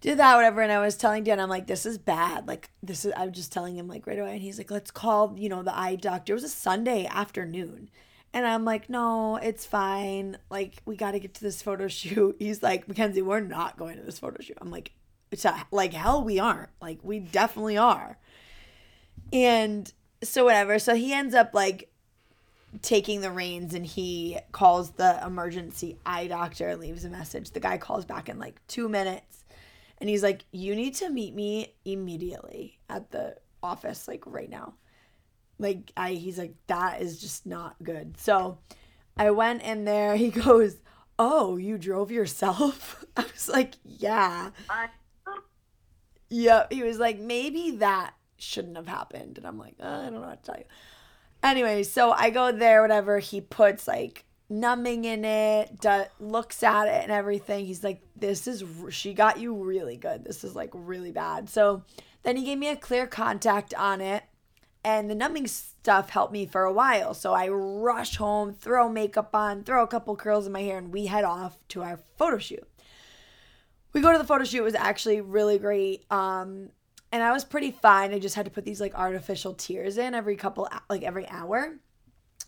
did 0.00 0.18
that, 0.18 0.36
whatever, 0.36 0.62
and 0.62 0.70
I 0.70 0.78
was 0.78 0.96
telling 0.96 1.24
Dan, 1.24 1.40
I'm 1.40 1.48
like, 1.48 1.66
this 1.66 1.84
is 1.84 1.98
bad. 1.98 2.46
Like, 2.46 2.70
this 2.82 3.04
is, 3.04 3.12
I'm 3.16 3.32
just 3.32 3.52
telling 3.52 3.76
him, 3.76 3.88
like, 3.88 4.06
right 4.06 4.18
away. 4.18 4.32
And 4.32 4.42
he's 4.42 4.58
like, 4.58 4.70
let's 4.70 4.90
call, 4.90 5.34
you 5.36 5.48
know, 5.48 5.62
the 5.62 5.76
eye 5.76 5.96
doctor. 5.96 6.32
It 6.32 6.34
was 6.34 6.44
a 6.44 6.48
Sunday 6.48 7.06
afternoon. 7.06 7.90
And 8.32 8.46
I'm 8.46 8.64
like, 8.64 8.88
no, 8.88 9.36
it's 9.36 9.66
fine. 9.66 10.38
Like, 10.50 10.82
we 10.84 10.96
got 10.96 11.12
to 11.12 11.18
get 11.18 11.34
to 11.34 11.40
this 11.42 11.62
photo 11.62 11.88
shoot. 11.88 12.36
He's 12.38 12.62
like, 12.62 12.86
Mackenzie, 12.86 13.22
we're 13.22 13.40
not 13.40 13.78
going 13.78 13.96
to 13.96 14.02
this 14.02 14.18
photo 14.18 14.40
shoot. 14.40 14.58
I'm 14.60 14.70
like, 14.70 14.92
it's 15.30 15.44
a, 15.44 15.66
like, 15.72 15.94
hell, 15.94 16.22
we 16.22 16.38
aren't. 16.38 16.70
Like, 16.80 16.98
we 17.02 17.20
definitely 17.20 17.78
are. 17.78 18.18
And 19.32 19.90
so, 20.22 20.44
whatever. 20.44 20.78
So 20.78 20.94
he 20.94 21.12
ends 21.12 21.34
up, 21.34 21.54
like, 21.54 21.90
taking 22.82 23.20
the 23.20 23.30
reins 23.30 23.74
and 23.74 23.86
he 23.86 24.38
calls 24.52 24.92
the 24.92 25.20
emergency 25.24 25.96
eye 26.04 26.26
doctor 26.26 26.76
leaves 26.76 27.04
a 27.04 27.10
message. 27.10 27.50
The 27.50 27.60
guy 27.60 27.78
calls 27.78 28.04
back 28.04 28.28
in 28.28 28.38
like 28.38 28.60
two 28.68 28.88
minutes. 28.88 29.44
And 29.98 30.08
he's 30.08 30.22
like 30.22 30.44
you 30.52 30.74
need 30.76 30.94
to 30.96 31.10
meet 31.10 31.34
me 31.34 31.74
immediately 31.84 32.78
at 32.88 33.10
the 33.10 33.36
office 33.62 34.06
like 34.06 34.22
right 34.26 34.50
now. 34.50 34.74
Like 35.58 35.92
i 35.96 36.12
he's 36.12 36.38
like 36.38 36.54
that 36.66 37.00
is 37.00 37.20
just 37.20 37.46
not 37.46 37.76
good. 37.82 38.18
So 38.18 38.58
i 39.16 39.30
went 39.30 39.62
in 39.62 39.84
there. 39.84 40.16
He 40.24 40.30
goes 40.30 40.76
oh 41.18 41.56
you 41.56 41.78
drove 41.78 42.10
yourself? 42.10 43.04
I 43.16 43.22
was 43.22 43.48
like 43.48 43.74
yeah. 43.84 44.50
I, 44.70 44.88
Yep. 46.30 46.72
He 46.72 46.82
was 46.82 46.98
like, 46.98 47.18
maybe 47.18 47.72
that 47.76 48.14
shouldn't 48.36 48.76
have 48.76 48.88
happened. 48.88 49.38
And 49.38 49.46
I'm 49.46 49.58
like, 49.58 49.74
uh, 49.80 49.86
I 49.86 50.02
don't 50.04 50.14
know 50.14 50.20
what 50.20 50.42
to 50.42 50.52
tell 50.52 50.58
you. 50.60 50.66
Anyway, 51.42 51.82
so 51.82 52.12
I 52.12 52.30
go 52.30 52.52
there, 52.52 52.82
whatever. 52.82 53.18
He 53.18 53.40
puts 53.40 53.86
like 53.86 54.24
numbing 54.48 55.04
in 55.04 55.24
it, 55.24 55.84
looks 56.18 56.62
at 56.62 56.88
it 56.88 57.02
and 57.02 57.12
everything. 57.12 57.66
He's 57.66 57.84
like, 57.84 58.02
this 58.16 58.46
is, 58.46 58.64
she 58.90 59.14
got 59.14 59.38
you 59.38 59.54
really 59.54 59.96
good. 59.96 60.24
This 60.24 60.42
is 60.42 60.56
like 60.56 60.70
really 60.72 61.12
bad. 61.12 61.48
So 61.48 61.84
then 62.22 62.36
he 62.36 62.44
gave 62.44 62.58
me 62.58 62.68
a 62.68 62.76
clear 62.76 63.06
contact 63.06 63.74
on 63.74 64.00
it. 64.00 64.24
And 64.84 65.10
the 65.10 65.14
numbing 65.14 65.48
stuff 65.48 66.10
helped 66.10 66.32
me 66.32 66.46
for 66.46 66.62
a 66.62 66.72
while. 66.72 67.12
So 67.12 67.34
I 67.34 67.48
rush 67.48 68.16
home, 68.16 68.52
throw 68.52 68.88
makeup 68.88 69.34
on, 69.34 69.64
throw 69.64 69.82
a 69.82 69.88
couple 69.88 70.16
curls 70.16 70.46
in 70.46 70.52
my 70.52 70.62
hair, 70.62 70.78
and 70.78 70.92
we 70.92 71.06
head 71.06 71.24
off 71.24 71.58
to 71.68 71.82
our 71.82 72.00
photo 72.16 72.38
shoot 72.38 72.66
we 73.92 74.00
go 74.00 74.12
to 74.12 74.18
the 74.18 74.24
photo 74.24 74.44
shoot 74.44 74.58
it 74.58 74.62
was 74.62 74.74
actually 74.74 75.20
really 75.20 75.58
great 75.58 76.04
um 76.10 76.70
and 77.12 77.22
i 77.22 77.32
was 77.32 77.44
pretty 77.44 77.70
fine. 77.70 78.12
I 78.12 78.18
just 78.18 78.34
had 78.34 78.44
to 78.44 78.50
put 78.50 78.64
these 78.64 78.80
like 78.80 78.94
artificial 78.94 79.54
tears 79.54 79.98
in 79.98 80.14
every 80.14 80.36
couple 80.36 80.68
like 80.88 81.02
every 81.02 81.28
hour 81.28 81.78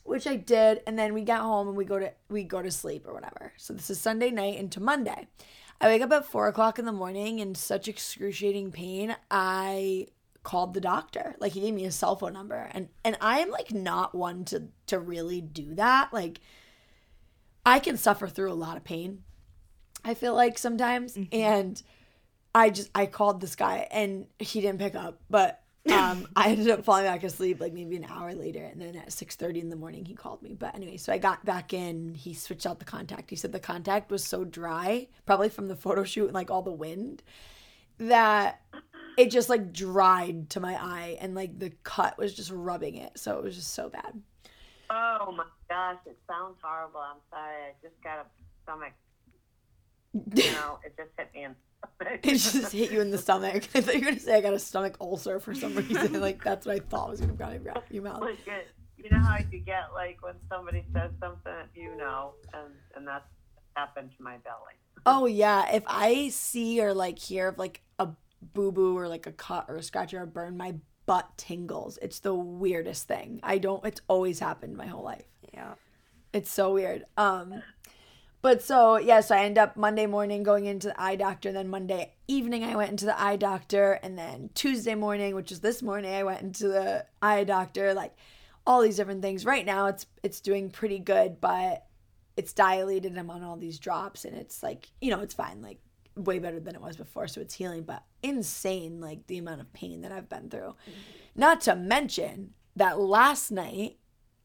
which 0.02 0.26
i 0.26 0.36
did. 0.36 0.82
And 0.86 0.98
then 0.98 1.14
we 1.14 1.22
got 1.22 1.42
home 1.42 1.68
and 1.68 1.76
we 1.76 1.84
go 1.84 1.98
to 1.98 2.12
we 2.28 2.44
go 2.44 2.62
to 2.62 2.70
sleep 2.70 3.06
or 3.06 3.14
whatever. 3.14 3.52
So 3.56 3.72
this 3.72 3.90
is 3.90 4.00
sunday 4.00 4.30
night 4.30 4.58
into 4.58 4.80
monday. 4.80 5.28
I 5.80 5.86
wake 5.86 6.02
up 6.02 6.12
at 6.12 6.26
four 6.26 6.48
o'clock 6.48 6.78
in 6.78 6.84
the 6.84 6.92
morning 6.92 7.38
in 7.38 7.54
such 7.54 7.88
excruciating 7.88 8.72
pain 8.72 9.16
i 9.30 10.06
called 10.42 10.72
the 10.72 10.80
doctor. 10.80 11.36
Like 11.38 11.52
he 11.52 11.60
gave 11.60 11.74
me 11.74 11.82
his 11.82 11.94
cell 11.94 12.16
phone 12.16 12.32
number. 12.32 12.70
And 12.72 12.88
and 13.04 13.16
i 13.20 13.40
am 13.40 13.50
like 13.50 13.72
not 13.72 14.14
one 14.14 14.44
to 14.46 14.68
to 14.86 14.98
really 14.98 15.40
do 15.40 15.74
that. 15.74 16.12
Like 16.12 16.40
i 17.64 17.78
can 17.78 17.96
suffer 17.96 18.26
through 18.26 18.52
a 18.52 18.54
lot 18.54 18.76
of 18.76 18.84
pain 18.84 19.22
I 20.04 20.14
feel 20.14 20.34
like 20.34 20.58
sometimes. 20.58 21.16
Mm-hmm. 21.16 21.34
And 21.36 21.82
I 22.54 22.70
just 22.70 22.90
I 22.94 23.06
called 23.06 23.40
this 23.40 23.54
guy 23.54 23.86
and 23.90 24.26
he 24.38 24.60
didn't 24.60 24.78
pick 24.78 24.94
up, 24.94 25.20
but 25.28 25.62
um 25.92 26.26
I 26.36 26.50
ended 26.50 26.70
up 26.70 26.84
falling 26.84 27.04
back 27.04 27.22
asleep 27.22 27.60
like 27.60 27.72
maybe 27.72 27.96
an 27.96 28.06
hour 28.08 28.34
later 28.34 28.62
and 28.64 28.80
then 28.80 28.96
at 28.96 29.08
6:30 29.10 29.62
in 29.62 29.70
the 29.70 29.76
morning 29.76 30.04
he 30.04 30.14
called 30.14 30.42
me. 30.42 30.54
But 30.54 30.74
anyway, 30.74 30.96
so 30.96 31.12
I 31.12 31.18
got 31.18 31.44
back 31.44 31.72
in, 31.72 32.14
he 32.14 32.34
switched 32.34 32.66
out 32.66 32.78
the 32.78 32.84
contact. 32.84 33.30
He 33.30 33.36
said 33.36 33.52
the 33.52 33.60
contact 33.60 34.10
was 34.10 34.24
so 34.24 34.44
dry, 34.44 35.08
probably 35.26 35.48
from 35.48 35.68
the 35.68 35.76
photo 35.76 36.04
shoot 36.04 36.26
and 36.26 36.34
like 36.34 36.50
all 36.50 36.62
the 36.62 36.72
wind, 36.72 37.22
that 37.98 38.62
it 39.16 39.30
just 39.30 39.48
like 39.48 39.72
dried 39.72 40.50
to 40.50 40.60
my 40.60 40.74
eye 40.74 41.18
and 41.20 41.34
like 41.34 41.58
the 41.58 41.70
cut 41.84 42.18
was 42.18 42.34
just 42.34 42.50
rubbing 42.50 42.96
it. 42.96 43.18
So 43.18 43.38
it 43.38 43.44
was 43.44 43.54
just 43.54 43.74
so 43.74 43.88
bad. 43.88 44.20
oh 44.90 45.32
my 45.36 45.44
gosh, 45.68 45.98
it 46.04 46.18
sounds 46.28 46.56
horrible. 46.60 46.98
I'm 46.98 47.20
sorry. 47.30 47.54
I 47.54 47.72
just 47.80 48.02
got 48.02 48.18
a 48.18 48.26
stomach. 48.64 48.92
You 50.12 50.52
know, 50.52 50.80
it 50.84 50.96
just 50.96 51.10
hit 51.16 51.28
me 51.32 51.44
in 51.44 51.54
stomach. 51.96 52.20
It 52.26 52.32
just 52.36 52.72
hit 52.72 52.90
you 52.92 53.00
in 53.00 53.10
the 53.10 53.18
stomach. 53.18 53.68
I 53.74 53.80
thought 53.80 53.94
you 53.94 54.00
were 54.00 54.06
gonna 54.06 54.20
say 54.20 54.34
I 54.36 54.40
got 54.40 54.54
a 54.54 54.58
stomach 54.58 54.96
ulcer 55.00 55.40
for 55.40 55.54
some 55.54 55.74
reason. 55.74 56.20
Like 56.20 56.42
that's 56.42 56.66
what 56.66 56.76
I 56.76 56.78
thought 56.80 57.10
was 57.10 57.20
gonna 57.20 57.34
come 57.34 57.48
out 57.50 57.56
of 57.56 57.64
your- 57.64 57.74
your 57.90 58.02
mouth. 58.02 58.20
like 58.20 58.46
it, 58.46 58.68
you 58.96 59.10
know 59.10 59.18
how 59.18 59.38
you 59.50 59.58
get 59.60 59.92
like 59.94 60.22
when 60.22 60.34
somebody 60.50 60.84
says 60.92 61.10
something 61.20 61.40
that 61.44 61.68
you 61.74 61.96
know, 61.96 62.34
and 62.52 62.72
and 62.96 63.06
that's 63.06 63.24
happened 63.76 64.10
to 64.16 64.22
my 64.22 64.36
belly. 64.38 64.74
Oh 65.06 65.26
yeah, 65.26 65.72
if 65.74 65.82
I 65.86 66.28
see 66.28 66.80
or 66.82 66.92
like 66.92 67.18
hear 67.18 67.48
of 67.48 67.58
like 67.58 67.80
a 67.98 68.08
boo 68.54 68.72
boo 68.72 68.96
or 68.98 69.08
like 69.08 69.26
a 69.26 69.32
cut 69.32 69.66
or 69.68 69.76
a 69.76 69.82
scratch 69.82 70.12
or 70.12 70.22
a 70.22 70.26
burn, 70.26 70.56
my 70.56 70.74
butt 71.06 71.28
tingles. 71.38 71.98
It's 72.02 72.18
the 72.20 72.34
weirdest 72.34 73.08
thing. 73.08 73.40
I 73.42 73.58
don't. 73.58 73.84
It's 73.86 74.00
always 74.08 74.38
happened 74.38 74.76
my 74.76 74.86
whole 74.86 75.02
life. 75.04 75.24
Yeah. 75.54 75.74
It's 76.32 76.50
so 76.50 76.74
weird. 76.74 77.04
Um, 77.16 77.62
but 78.42 78.62
so 78.62 78.96
yeah, 78.96 79.20
so 79.20 79.34
I 79.34 79.44
end 79.44 79.58
up 79.58 79.76
Monday 79.76 80.06
morning 80.06 80.42
going 80.42 80.66
into 80.66 80.88
the 80.88 81.00
eye 81.00 81.16
doctor. 81.16 81.48
And 81.48 81.56
then 81.56 81.68
Monday 81.68 82.14
evening 82.28 82.64
I 82.64 82.76
went 82.76 82.90
into 82.90 83.04
the 83.04 83.20
eye 83.20 83.36
doctor, 83.36 83.98
and 84.02 84.18
then 84.18 84.50
Tuesday 84.54 84.94
morning, 84.94 85.34
which 85.34 85.52
is 85.52 85.60
this 85.60 85.82
morning, 85.82 86.14
I 86.14 86.22
went 86.22 86.42
into 86.42 86.68
the 86.68 87.06
eye 87.20 87.44
doctor. 87.44 87.94
Like 87.94 88.14
all 88.66 88.82
these 88.82 88.96
different 88.96 89.22
things. 89.22 89.44
Right 89.44 89.66
now, 89.66 89.86
it's 89.86 90.06
it's 90.22 90.40
doing 90.40 90.70
pretty 90.70 90.98
good, 90.98 91.40
but 91.40 91.86
it's 92.36 92.52
dilated. 92.52 93.16
I'm 93.18 93.30
on 93.30 93.42
all 93.42 93.56
these 93.56 93.78
drops, 93.78 94.24
and 94.24 94.36
it's 94.36 94.62
like 94.62 94.90
you 95.00 95.10
know 95.10 95.20
it's 95.20 95.34
fine. 95.34 95.60
Like 95.60 95.78
way 96.16 96.38
better 96.38 96.60
than 96.60 96.74
it 96.74 96.80
was 96.80 96.96
before, 96.96 97.28
so 97.28 97.40
it's 97.40 97.54
healing. 97.54 97.82
But 97.82 98.04
insane, 98.22 99.00
like 99.00 99.26
the 99.26 99.38
amount 99.38 99.60
of 99.60 99.72
pain 99.72 100.02
that 100.02 100.12
I've 100.12 100.28
been 100.28 100.48
through. 100.48 100.60
Mm-hmm. 100.60 101.00
Not 101.36 101.60
to 101.62 101.76
mention 101.76 102.54
that 102.76 102.98
last 102.98 103.50
night 103.50 103.98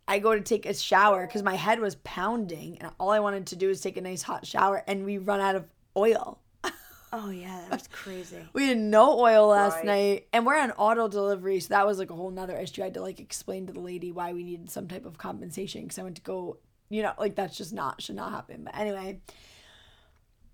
I 0.08 0.20
go 0.20 0.36
to 0.36 0.42
take 0.42 0.66
a 0.66 0.74
shower 0.74 1.26
because 1.26 1.42
my 1.44 1.56
head 1.56 1.80
was 1.80 1.96
pounding 1.96 2.78
and 2.80 2.92
all 3.00 3.10
I 3.10 3.20
wanted 3.20 3.48
to 3.48 3.56
do 3.56 3.68
was 3.70 3.82
take 3.82 3.98
a 3.98 4.02
nice 4.02 4.22
hot 4.22 4.46
shower 4.46 4.84
and 4.88 5.04
we 5.06 5.18
run 5.18 5.40
out 5.42 5.56
of 5.56 5.66
oil. 5.98 6.40
Oh 7.14 7.30
yeah, 7.30 7.62
that 7.70 7.80
was 7.80 7.88
crazy. 7.88 8.46
We 8.52 8.68
had 8.68 8.78
no 8.78 9.18
oil 9.22 9.48
last 9.48 9.76
Right. 9.78 9.86
night 9.86 10.28
and 10.34 10.46
we're 10.46 10.58
on 10.60 10.72
auto 10.72 11.08
delivery. 11.08 11.62
So 11.62 11.70
that 11.70 11.88
was 11.88 11.98
like 11.98 12.10
a 12.10 12.14
whole 12.16 12.30
nother 12.30 12.58
issue. 12.58 12.82
I 12.82 12.86
had 12.86 12.94
to 12.96 13.02
like 13.02 13.22
explain 13.22 13.68
to 13.68 13.74
the 13.74 13.80
lady 13.80 14.12
why 14.12 14.34
we 14.34 14.44
needed 14.44 14.70
some 14.70 14.90
type 14.90 15.06
of 15.06 15.18
compensation 15.18 15.84
because 15.84 15.98
I 15.98 16.04
went 16.04 16.18
to 16.18 16.22
go, 16.24 16.58
you 16.90 17.02
know, 17.04 17.14
like 17.18 17.36
that's 17.36 17.56
just 17.58 17.72
not, 17.72 18.02
should 18.02 18.18
not 18.18 18.32
happen. 18.32 18.66
But 18.66 18.76
anyway. 18.76 19.22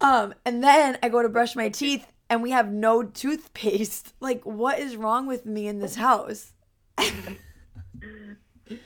Um, 0.02 0.36
and 0.46 0.64
then 0.64 1.00
I 1.02 1.10
go 1.10 1.24
to 1.24 1.30
brush 1.30 1.56
my 1.56 1.70
teeth 1.70 2.06
and 2.30 2.44
we 2.44 2.52
have 2.52 2.72
no 2.72 3.02
toothpaste. 3.04 4.14
Like, 4.22 4.44
what 4.44 4.78
is 4.78 4.96
wrong 4.96 5.26
with 5.26 5.48
me 5.48 5.68
in 5.68 5.80
this 5.80 5.96
house? 5.96 6.54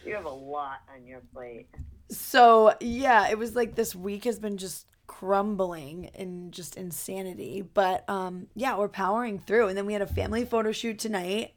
You 0.05 0.13
have 0.15 0.25
a 0.25 0.29
lot 0.29 0.79
on 0.93 1.05
your 1.05 1.21
plate. 1.33 1.67
So 2.09 2.73
yeah, 2.79 3.29
it 3.29 3.37
was 3.37 3.55
like 3.55 3.75
this 3.75 3.95
week 3.95 4.25
has 4.25 4.39
been 4.39 4.57
just 4.57 4.87
crumbling 5.07 6.05
in 6.15 6.51
just 6.51 6.77
insanity. 6.77 7.61
But 7.61 8.07
um 8.09 8.47
yeah, 8.55 8.77
we're 8.77 8.89
powering 8.89 9.39
through. 9.39 9.67
And 9.67 9.77
then 9.77 9.85
we 9.85 9.93
had 9.93 10.01
a 10.01 10.07
family 10.07 10.45
photo 10.45 10.71
shoot 10.71 10.99
tonight 10.99 11.53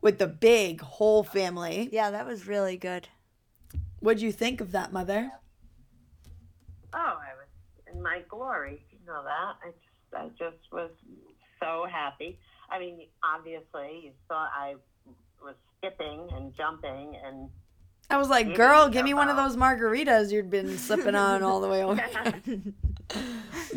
with 0.00 0.18
the 0.18 0.26
big 0.26 0.80
whole 0.80 1.22
family. 1.22 1.88
Yeah, 1.92 2.10
that 2.10 2.26
was 2.26 2.46
really 2.46 2.76
good. 2.76 3.08
What'd 4.00 4.20
you 4.20 4.32
think 4.32 4.60
of 4.60 4.72
that, 4.72 4.92
mother? 4.92 5.30
Oh, 6.92 6.98
I 6.98 7.32
was 7.38 7.94
in 7.94 8.02
my 8.02 8.22
glory. 8.28 8.84
You 8.90 8.98
know 9.06 9.22
that. 9.22 9.56
I 9.64 9.70
just, 9.70 10.14
I 10.14 10.28
just 10.44 10.72
was 10.72 10.90
so 11.60 11.86
happy. 11.90 12.38
I 12.68 12.78
mean, 12.78 13.06
obviously, 13.22 14.00
you 14.04 14.10
saw 14.28 14.48
I 14.54 14.74
was 15.42 15.54
skipping 15.86 16.28
and 16.34 16.54
jumping 16.56 17.16
and 17.24 17.48
I 18.10 18.18
was 18.18 18.28
like, 18.28 18.54
girl, 18.54 18.88
give 18.90 19.04
me 19.04 19.14
one 19.14 19.30
of 19.30 19.36
those 19.36 19.56
margaritas 19.56 20.30
you'd 20.30 20.50
been 20.50 20.76
slipping 20.76 21.14
on 21.14 21.42
all 21.42 21.60
the 21.60 21.68
way 21.68 21.82
over. 21.84 22.02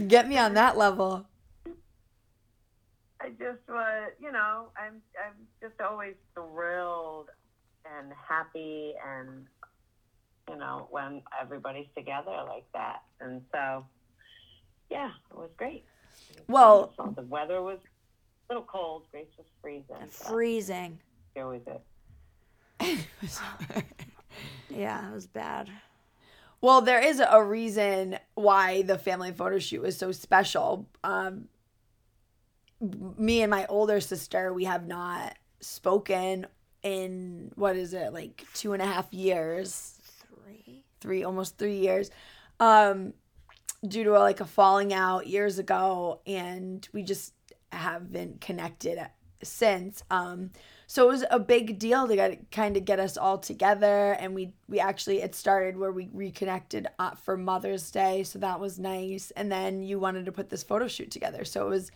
Get 0.07 0.27
me 0.27 0.37
on 0.37 0.55
that 0.55 0.77
level. 0.77 1.25
I 3.21 3.29
just 3.29 3.61
was, 3.69 4.11
you 4.19 4.31
know, 4.31 4.67
I'm 4.77 5.01
I'm 5.17 5.47
just 5.61 5.79
always 5.79 6.15
thrilled 6.33 7.29
and 7.97 8.11
happy 8.27 8.93
and 9.07 9.45
you 10.49 10.57
know 10.57 10.87
when 10.91 11.21
everybody's 11.39 11.87
together 11.95 12.35
like 12.47 12.65
that, 12.73 13.03
and 13.21 13.41
so 13.53 13.85
yeah, 14.91 15.11
it 15.31 15.37
was 15.37 15.49
great. 15.55 15.85
Well- 16.47 16.93
the 17.15 17.21
weather 17.23 17.61
was 17.61 17.79
a 18.49 18.53
little 18.53 18.67
cold. 18.69 19.03
Grace 19.11 19.27
was 19.37 19.47
freezing. 19.61 20.09
Freezing. 20.09 20.99
It 21.35 21.43
was 21.43 21.61
it. 21.67 21.81
Yeah, 24.69 25.09
it 25.09 25.13
was 25.13 25.27
bad. 25.27 25.69
Well, 26.59 26.81
there 26.81 26.99
is 26.99 27.21
a 27.25 27.41
reason 27.43 28.17
why 28.33 28.81
the 28.81 28.97
family 28.97 29.31
photo 29.31 29.59
shoot 29.59 29.81
was 29.81 29.97
so 29.97 30.11
special. 30.11 30.87
Um, 31.03 31.47
me 32.81 33.41
and 33.41 33.49
my 33.49 33.65
older 33.67 34.01
sister, 34.01 34.53
we 34.53 34.65
have 34.65 34.85
not 34.87 35.37
spoken 35.61 36.47
in 36.83 37.51
what 37.55 37.75
is 37.77 37.93
it, 37.93 38.11
like 38.13 38.45
two 38.53 38.73
and 38.73 38.81
a 38.81 38.85
half 38.85 39.13
years, 39.13 39.97
Three. 40.43 40.83
three, 40.99 41.23
almost 41.23 41.57
three 41.57 41.77
years, 41.77 42.11
um, 42.59 43.13
due 43.87 44.03
to 44.03 44.11
like 44.19 44.41
a 44.41 44.45
falling 44.45 44.93
out 44.93 45.27
years 45.27 45.57
ago, 45.59 46.19
and 46.27 46.87
we 46.93 47.03
just 47.03 47.33
haven't 47.71 48.41
connected 48.41 48.99
since. 49.41 50.03
Um, 50.11 50.51
so 50.87 51.05
it 51.05 51.11
was 51.11 51.25
a 51.31 51.39
big 51.39 51.79
deal 51.79 52.07
to 52.07 52.15
get 52.15 52.51
kind 52.51 52.77
of 52.77 52.85
get 52.85 52.99
us 52.99 53.17
all 53.17 53.37
together, 53.37 54.13
and 54.13 54.35
we 54.35 54.53
we 54.67 54.79
actually 54.79 55.21
it 55.21 55.35
started 55.35 55.77
where 55.77 55.91
we 55.91 56.09
reconnected 56.13 56.87
uh, 56.99 57.15
for 57.15 57.37
Mother's 57.37 57.89
Day, 57.91 58.23
so 58.23 58.39
that 58.39 58.59
was 58.59 58.79
nice. 58.79 59.31
And 59.31 59.51
then 59.51 59.81
you 59.83 59.99
wanted 59.99 60.25
to 60.25 60.31
put 60.31 60.49
this 60.49 60.63
photo 60.63 60.87
shoot 60.87 61.11
together, 61.11 61.45
so 61.45 61.65
it 61.65 61.69
was 61.69 61.91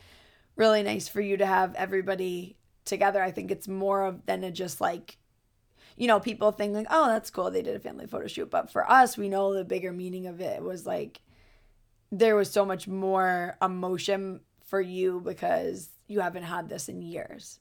really 0.56 0.84
nice 0.84 1.08
for 1.08 1.22
you 1.22 1.38
to 1.38 1.46
have 1.46 1.76
everybody 1.76 2.58
together. 2.86 3.22
I 3.22 3.32
think 3.32 3.52
it's 3.52 3.68
more 3.68 4.06
of 4.06 4.26
than 4.26 4.44
a 4.44 4.52
just 4.52 4.82
like 4.82 5.18
you 6.00 6.08
know, 6.08 6.20
people 6.20 6.52
think 6.52 6.74
like, 6.74 6.88
oh, 6.90 7.08
that's 7.08 7.30
cool. 7.30 7.52
They 7.52 7.62
did 7.62 7.76
a 7.76 7.80
family 7.80 8.08
photo 8.08 8.26
shoot. 8.26 8.50
But 8.50 8.72
for 8.72 8.90
us, 8.90 9.18
we 9.18 9.28
know 9.28 9.54
the 9.54 9.66
bigger 9.66 9.92
meaning 9.92 10.28
of 10.28 10.40
it 10.40 10.64
was 10.64 10.86
like 10.86 11.20
there 12.10 12.38
was 12.38 12.50
so 12.50 12.66
much 12.66 12.88
more 12.88 13.58
emotion 13.62 14.40
for 14.66 14.80
you 14.80 15.20
because 15.20 15.90
you 16.08 16.22
haven't 16.22 16.44
had 16.44 16.70
this 16.70 16.88
in 16.88 17.02
years. 17.02 17.60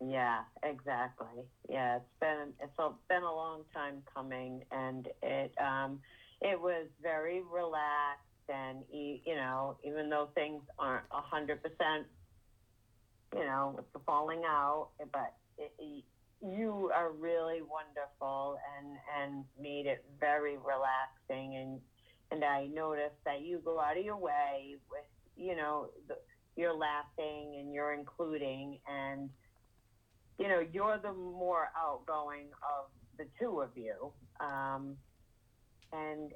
Yeah, 0.00 0.44
exactly. 0.62 1.44
Yeah, 1.68 1.96
it's 1.96 2.14
been 2.20 2.54
it's 2.60 2.78
a, 2.78 2.90
been 3.08 3.22
a 3.22 3.34
long 3.34 3.64
time 3.74 4.02
coming, 4.14 4.62
and 4.70 5.06
it 5.22 5.52
um, 5.60 6.00
it 6.40 6.58
was 6.58 6.88
very 7.02 7.42
relaxed, 7.42 8.24
and 8.48 8.82
e- 8.90 9.22
you 9.26 9.34
know, 9.34 9.76
even 9.84 10.08
though 10.08 10.30
things 10.34 10.62
aren't 10.78 11.04
a 11.12 11.20
hundred 11.20 11.62
percent, 11.62 12.06
you 13.34 13.44
know, 13.44 13.74
with 13.76 13.92
the 13.92 14.00
falling 14.00 14.42
out, 14.46 14.90
but 15.12 15.34
it, 15.58 15.72
it- 15.78 16.04
you 16.42 16.90
are 16.94 17.10
really 17.12 17.60
wonderful, 17.60 18.58
and 18.78 18.96
and 19.20 19.44
made 19.60 19.84
it 19.84 20.02
very 20.18 20.56
relaxing, 20.56 21.56
and 21.56 21.80
and 22.30 22.42
I 22.42 22.66
noticed 22.66 23.16
that 23.26 23.42
you 23.42 23.60
go 23.62 23.78
out 23.78 23.98
of 23.98 24.04
your 24.04 24.16
way 24.16 24.76
with 24.90 25.04
you 25.36 25.54
know 25.54 25.88
the, 26.08 26.14
you're 26.56 26.72
laughing 26.74 27.56
and 27.60 27.74
you're 27.74 27.92
including 27.92 28.78
and 28.88 29.28
you 30.40 30.48
know, 30.48 30.64
you're 30.72 30.98
the 30.98 31.12
more 31.12 31.68
outgoing 31.76 32.46
of 32.62 32.86
the 33.18 33.26
two 33.38 33.60
of 33.60 33.68
you. 33.76 34.10
Um, 34.40 34.96
and 35.92 36.32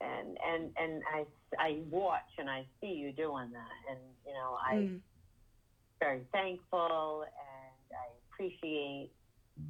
and 0.00 0.38
and 0.46 0.70
and 0.80 1.02
I 1.14 1.26
I 1.58 1.78
watch 1.90 2.30
and 2.38 2.48
I 2.48 2.64
see 2.80 2.92
you 2.94 3.12
doing 3.12 3.50
that, 3.52 3.90
and 3.90 3.98
you 4.26 4.32
know 4.32 4.56
I'm 4.66 4.78
Mm. 4.78 5.00
very 6.00 6.20
thankful 6.32 7.24
and 7.24 7.92
I 7.92 8.06
appreciate 8.30 9.10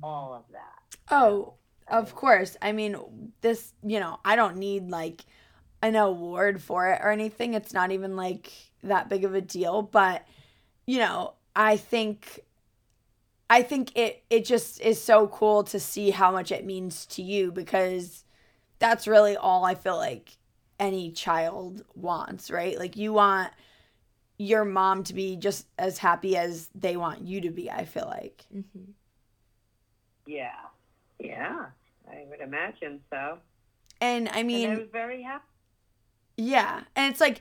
all 0.03 0.35
of 0.35 0.43
that. 0.53 0.99
Oh, 1.11 1.55
of 1.89 2.15
course. 2.15 2.57
I 2.61 2.73
mean, 2.73 3.33
this, 3.41 3.73
you 3.85 4.01
know, 4.01 4.19
I 4.25 4.35
don't 4.35 4.57
need 4.57 4.91
like 4.91 5.25
an 5.83 5.95
award 5.95 6.61
for 6.61 6.91
it 6.91 7.01
or 7.03 7.11
anything. 7.11 7.55
It's 7.55 7.73
not 7.73 7.93
even 7.93 8.17
like 8.17 8.53
that 8.83 9.09
big 9.09 9.25
of 9.25 9.35
a 9.35 9.41
deal, 9.41 9.83
but 9.83 10.27
you 10.85 10.99
know, 10.99 11.35
I 11.55 11.77
think 11.77 12.41
I 13.49 13.63
think 13.63 13.97
it 13.97 14.25
it 14.29 14.45
just 14.45 14.81
is 14.81 15.01
so 15.01 15.29
cool 15.29 15.63
to 15.65 15.79
see 15.79 16.11
how 16.11 16.31
much 16.33 16.51
it 16.51 16.65
means 16.65 17.07
to 17.07 17.23
you 17.23 17.53
because 17.53 18.25
that's 18.79 19.07
really 19.07 19.37
all 19.37 19.65
I 19.65 19.75
feel 19.75 19.97
like 19.97 20.37
any 20.79 21.11
child 21.13 21.85
wants, 21.95 22.51
right? 22.51 22.79
Like 22.79 22.97
you 22.97 23.13
want 23.13 23.53
your 24.39 24.65
mom 24.65 25.03
to 25.05 25.15
be 25.15 25.37
just 25.37 25.67
as 25.79 25.99
happy 25.99 26.37
as 26.37 26.69
they 26.75 26.97
want 26.97 27.23
you 27.23 27.41
to 27.41 27.51
be, 27.51 27.71
I 27.71 27.85
feel 27.85 28.07
like. 28.07 28.45
Mhm. 28.55 28.93
Yeah, 30.27 30.51
yeah, 31.19 31.67
I 32.11 32.25
would 32.29 32.41
imagine 32.41 33.01
so. 33.11 33.39
And 34.01 34.29
I 34.29 34.43
mean, 34.43 34.65
and 34.65 34.79
I 34.79 34.81
was 34.81 34.91
very 34.93 35.23
happy. 35.23 35.45
Yeah, 36.37 36.83
and 36.97 37.11
it's 37.11 37.21
like 37.21 37.41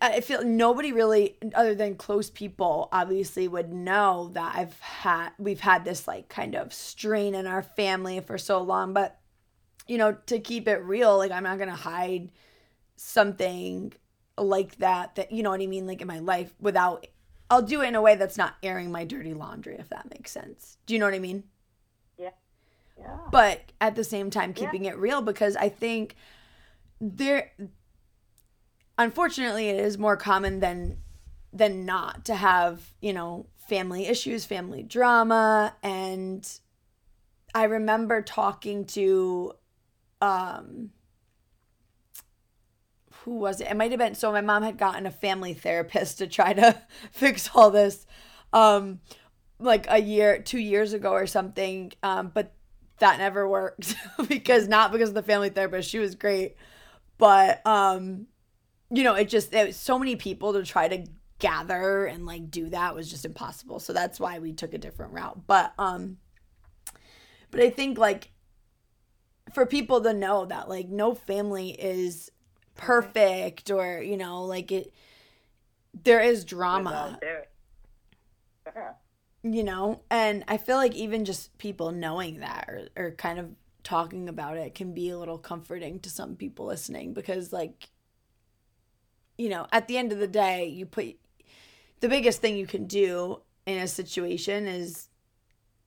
I 0.00 0.20
feel 0.20 0.42
nobody 0.44 0.92
really, 0.92 1.36
other 1.54 1.74
than 1.74 1.96
close 1.96 2.30
people, 2.30 2.88
obviously 2.90 3.46
would 3.48 3.72
know 3.72 4.30
that 4.32 4.54
I've 4.56 4.78
had 4.80 5.30
we've 5.38 5.60
had 5.60 5.84
this 5.84 6.08
like 6.08 6.28
kind 6.28 6.54
of 6.54 6.72
strain 6.72 7.34
in 7.34 7.46
our 7.46 7.62
family 7.62 8.20
for 8.20 8.38
so 8.38 8.60
long. 8.62 8.92
But 8.92 9.18
you 9.86 9.98
know, 9.98 10.12
to 10.26 10.38
keep 10.40 10.68
it 10.68 10.78
real, 10.82 11.16
like 11.18 11.30
I'm 11.30 11.44
not 11.44 11.58
gonna 11.58 11.76
hide 11.76 12.32
something 12.96 13.92
like 14.36 14.76
that. 14.78 15.14
That 15.16 15.32
you 15.32 15.42
know 15.42 15.50
what 15.50 15.60
I 15.60 15.66
mean, 15.66 15.86
like 15.86 16.00
in 16.00 16.06
my 16.08 16.18
life 16.20 16.54
without. 16.60 17.06
I'll 17.50 17.62
do 17.62 17.80
it 17.80 17.88
in 17.88 17.94
a 17.94 18.02
way 18.02 18.14
that's 18.14 18.36
not 18.36 18.56
airing 18.62 18.92
my 18.92 19.04
dirty 19.04 19.32
laundry, 19.32 19.76
if 19.78 19.88
that 19.88 20.10
makes 20.10 20.30
sense. 20.30 20.76
Do 20.84 20.92
you 20.92 21.00
know 21.00 21.06
what 21.06 21.14
I 21.14 21.18
mean? 21.18 21.44
Yeah, 22.18 22.30
yeah. 22.98 23.16
but 23.30 23.72
at 23.80 23.94
the 23.96 24.04
same 24.04 24.28
time 24.30 24.52
Yeah. 24.54 24.64
keeping 24.66 24.84
it 24.84 24.98
real 24.98 25.22
because 25.22 25.56
I 25.56 25.70
think 25.70 26.14
there 27.00 27.52
unfortunately 28.98 29.68
it 29.68 29.78
is 29.80 29.96
more 29.96 30.16
common 30.16 30.60
than 30.60 30.98
than 31.52 31.86
not 31.86 32.26
to 32.26 32.34
have, 32.34 32.92
you 33.00 33.12
know, 33.12 33.46
family 33.68 34.06
issues, 34.06 34.44
family 34.44 34.82
drama 34.82 35.74
and 35.82 36.60
I 37.54 37.64
remember 37.64 38.20
talking 38.20 38.84
to 38.86 39.52
um 40.20 40.90
who 43.24 43.36
was 43.36 43.60
it? 43.60 43.68
It 43.70 43.76
might 43.76 43.90
have 43.90 43.98
been 43.98 44.14
so 44.14 44.32
my 44.32 44.40
mom 44.40 44.62
had 44.62 44.78
gotten 44.78 45.06
a 45.06 45.10
family 45.10 45.54
therapist 45.54 46.18
to 46.18 46.26
try 46.26 46.52
to 46.52 46.80
fix 47.12 47.48
all 47.54 47.70
this 47.70 48.06
um 48.52 49.00
like 49.60 49.86
a 49.88 50.00
year, 50.00 50.40
2 50.40 50.58
years 50.58 50.92
ago 50.92 51.12
or 51.12 51.26
something. 51.26 51.92
Um 52.02 52.30
but 52.34 52.52
that 52.98 53.18
never 53.18 53.48
worked 53.48 53.94
because 54.28 54.66
not 54.66 54.92
because 54.92 55.10
of 55.10 55.14
the 55.14 55.22
family 55.22 55.50
therapist 55.50 55.88
she 55.88 56.00
was 56.00 56.16
great 56.16 56.56
but 57.16 57.64
um 57.64 58.26
you 58.90 59.04
know 59.04 59.14
it 59.14 59.28
just 59.28 59.52
it 59.52 59.66
was 59.66 59.76
so 59.76 59.98
many 59.98 60.16
people 60.16 60.52
to 60.52 60.62
try 60.62 60.88
to 60.88 61.04
gather 61.38 62.06
and 62.06 62.26
like 62.26 62.50
do 62.50 62.68
that 62.70 62.94
was 62.94 63.10
just 63.10 63.24
impossible. 63.24 63.78
So 63.78 63.92
that's 63.92 64.18
why 64.18 64.38
we 64.38 64.52
took 64.52 64.74
a 64.74 64.78
different 64.78 65.12
route. 65.12 65.46
But 65.46 65.72
um 65.78 66.18
but 67.50 67.60
i 67.60 67.70
think 67.70 67.98
like 67.98 68.30
for 69.54 69.64
people 69.64 70.00
to 70.02 70.12
know 70.12 70.44
that 70.46 70.68
like 70.68 70.88
no 70.88 71.14
family 71.14 71.70
is 71.70 72.30
perfect. 72.74 73.70
or 73.70 74.02
you 74.02 74.16
know 74.16 74.44
like 74.44 74.72
it 74.72 74.92
there 76.04 76.20
is 76.20 76.44
drama. 76.44 77.18
Without 77.20 78.96
you 79.42 79.64
know? 79.64 80.02
And 80.10 80.44
i 80.48 80.56
feel 80.56 80.76
like 80.76 80.94
even 80.94 81.24
just 81.24 81.56
people 81.58 81.92
knowing 81.92 82.40
that 82.40 82.68
or, 82.68 82.88
or 82.96 83.10
kind 83.12 83.38
of 83.38 83.50
talking 83.84 84.28
about 84.28 84.56
it 84.56 84.74
can 84.74 84.92
be 84.92 85.08
a 85.08 85.18
little 85.18 85.38
comforting 85.38 85.98
to 86.00 86.10
some 86.10 86.36
people 86.36 86.66
listening 86.66 87.14
because 87.14 87.52
like 87.52 87.88
you 89.38 89.48
know 89.48 89.66
at 89.72 89.88
the 89.88 89.96
end 89.96 90.12
of 90.12 90.18
the 90.18 90.28
day 90.28 90.66
you 90.66 90.84
put 90.84 91.16
the 92.00 92.08
biggest 92.08 92.40
thing 92.40 92.56
you 92.56 92.66
can 92.66 92.86
do 92.86 93.40
in 93.66 93.78
a 93.78 93.88
situation 93.88 94.66
is 94.66 95.08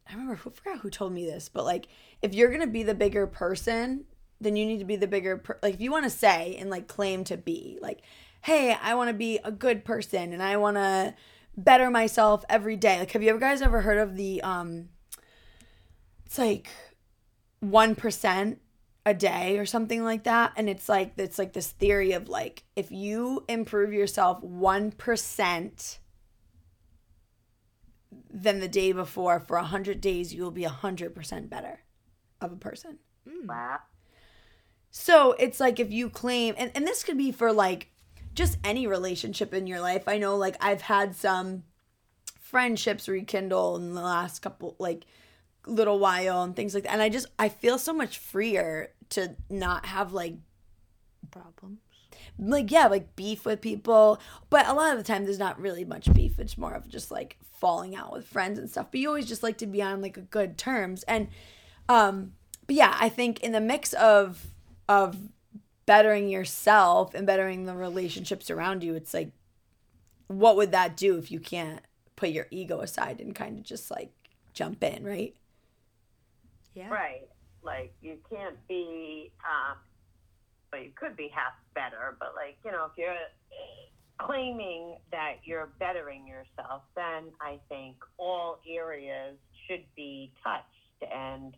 i 0.10 0.14
remember 0.14 0.36
who 0.36 0.50
forgot 0.50 0.80
who 0.80 0.90
told 0.90 1.14
me 1.14 1.26
this 1.26 1.50
but 1.50 1.64
like 1.64 1.88
if 2.22 2.34
you're 2.34 2.52
gonna 2.52 2.66
be 2.66 2.84
the 2.84 2.96
bigger 2.96 3.28
person 3.28 4.06
then 4.40 4.56
you 4.56 4.66
need 4.66 4.80
to 4.80 4.86
be 4.86 4.96
the 4.96 5.08
bigger 5.08 5.38
per- 5.38 5.60
like 5.62 5.76
if 5.76 5.82
you 5.82 5.92
want 5.92 6.04
to 6.04 6.10
say 6.10 6.56
and 6.60 6.70
like 6.70 6.88
claim 6.88 7.24
to 7.24 7.38
be 7.38 7.78
like 7.82 8.02
hey 8.42 8.76
i 8.82 8.96
want 8.96 9.08
to 9.10 9.14
be 9.14 9.38
a 9.44 9.52
good 9.52 9.86
person 9.86 10.34
and 10.34 10.42
i 10.42 10.58
want 10.58 10.78
to 10.78 11.14
better 11.58 11.90
myself 11.90 12.46
every 12.50 12.76
day. 12.76 13.00
Like 13.00 13.12
have 13.12 13.24
you 13.24 13.30
ever 13.30 13.40
guys 13.40 13.62
ever 13.62 13.82
heard 13.82 13.98
of 13.98 14.16
the 14.16 14.42
um 14.42 14.90
it's 16.26 16.38
like 16.38 16.70
1% 17.64 18.58
a 19.06 19.14
day 19.14 19.58
or 19.58 19.66
something 19.66 20.04
like 20.04 20.24
that 20.24 20.52
and 20.56 20.70
it's 20.70 20.88
like 20.88 21.14
it's 21.18 21.40
like 21.40 21.54
this 21.54 21.72
theory 21.72 22.12
of 22.12 22.30
like 22.30 22.64
if 22.76 22.92
you 22.92 23.44
improve 23.48 23.92
yourself 23.92 24.42
1% 24.44 25.98
than 28.30 28.60
the 28.60 28.68
day 28.68 28.92
before 28.92 29.40
for 29.40 29.58
100 29.58 30.00
days 30.00 30.34
you 30.34 30.44
will 30.44 30.52
be 30.52 30.64
100% 30.64 31.50
better 31.50 31.80
of 32.40 32.52
a 32.52 32.56
person 32.56 33.00
Wow. 33.46 33.80
so 34.90 35.34
it's 35.34 35.60
like 35.60 35.80
if 35.80 35.92
you 35.92 36.10
claim, 36.10 36.54
and, 36.58 36.72
and 36.76 36.86
this 36.86 37.04
could 37.04 37.18
be 37.18 37.32
for 37.32 37.52
like 37.52 37.92
just 38.34 38.58
any 38.64 38.88
relationship 38.88 39.54
in 39.54 39.68
your 39.68 39.82
life. 39.82 40.08
I 40.08 40.18
know 40.18 40.36
like 40.38 40.56
I've 40.62 40.82
had 40.82 41.16
some 41.16 41.64
friendships 42.40 43.08
rekindle 43.08 43.76
in 43.78 43.94
the 43.94 44.02
last 44.02 44.40
couple, 44.42 44.76
like 44.80 45.06
little 45.66 46.00
while 46.00 46.44
and 46.44 46.56
things 46.56 46.74
like 46.74 46.84
that. 46.84 46.94
And 46.94 47.02
I 47.02 47.10
just, 47.10 47.28
I 47.38 47.50
feel 47.50 47.78
so 47.78 47.94
much 47.94 48.18
freer 48.18 48.90
to 49.10 49.36
not 49.50 49.86
have 49.86 50.14
like, 50.14 50.36
Problems. 51.30 51.80
like, 52.38 52.72
yeah, 52.72 52.88
like 52.88 53.16
beef 53.16 53.46
with 53.46 53.62
people. 53.62 54.20
But 54.50 54.68
a 54.68 54.74
lot 54.74 54.92
of 54.92 54.98
the 54.98 55.04
time 55.04 55.24
there's 55.26 55.40
not 55.40 55.60
really 55.60 55.86
much 55.86 56.12
beef. 56.14 56.40
It's 56.40 56.58
more 56.58 56.74
of 56.74 56.88
just 56.90 57.12
like 57.12 57.38
falling 57.60 57.96
out 57.96 58.12
with 58.12 58.26
friends 58.28 58.58
and 58.60 58.70
stuff. 58.70 58.88
But 58.92 59.00
you 59.00 59.08
always 59.08 59.28
just 59.28 59.44
like 59.44 59.58
to 59.60 59.68
be 59.68 59.82
on 59.82 60.02
like 60.02 60.18
a 60.18 60.22
good 60.22 60.58
terms. 60.58 61.04
And, 61.04 61.28
um, 61.88 62.34
but 62.68 62.76
yeah, 62.76 62.96
I 63.00 63.10
think 63.10 63.42
in 63.42 63.52
the 63.52 63.62
mix 63.62 63.94
of 63.94 64.48
of 64.90 65.18
bettering 65.86 66.28
yourself 66.30 67.14
and 67.14 67.26
bettering 67.26 67.66
the 67.66 67.76
relationships 67.76 68.50
around 68.50 68.84
you, 68.84 68.96
it's 68.96 69.14
like, 69.14 69.32
what 70.28 70.56
would 70.56 70.72
that 70.72 70.98
do 70.98 71.18
if 71.18 71.32
you 71.32 71.40
can't 71.40 71.82
put 72.16 72.30
your 72.30 72.48
ego 72.52 72.82
aside 72.82 73.20
and 73.20 73.34
kind 73.36 73.58
of 73.58 73.64
just 73.64 73.90
like 73.92 74.12
jump 74.54 74.84
in, 74.84 75.04
right? 75.04 75.36
Yeah. 76.74 76.90
Right. 76.90 77.28
Like 77.64 77.94
you 78.02 78.18
can't 78.30 78.58
be, 78.68 79.32
um, 79.46 79.78
well, 80.72 80.82
you 80.82 80.92
could 80.96 81.16
be 81.16 81.30
half 81.34 81.54
better, 81.76 82.18
but 82.20 82.30
like 82.36 82.58
you 82.66 82.72
know, 82.72 82.86
if 82.86 82.92
you're 82.98 83.16
claiming 84.20 84.98
that 85.12 85.36
you're 85.44 85.74
bettering 85.80 86.28
yourself, 86.28 86.84
then 86.96 87.32
I 87.42 87.60
think 87.70 87.98
all 88.18 88.60
areas 88.70 89.38
should 89.68 89.86
be 89.96 90.34
touched 90.44 91.14
and 91.14 91.56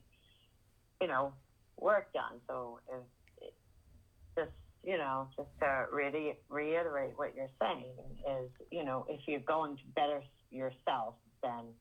you 1.01 1.07
know 1.07 1.33
worked 1.79 2.15
on. 2.15 2.39
So 2.47 2.79
if 2.89 3.53
just 4.37 4.51
you 4.83 4.97
know, 4.97 5.27
just 5.37 5.49
to 5.61 5.85
really 5.93 6.37
reiterate 6.49 7.13
what 7.15 7.33
you're 7.35 7.51
saying 7.59 7.95
is, 8.29 8.49
you 8.69 8.83
know, 8.83 9.05
if 9.07 9.21
you're 9.27 9.39
going 9.39 9.77
to 9.77 9.83
better 9.95 10.21
yourself, 10.51 11.15
then 11.41 11.71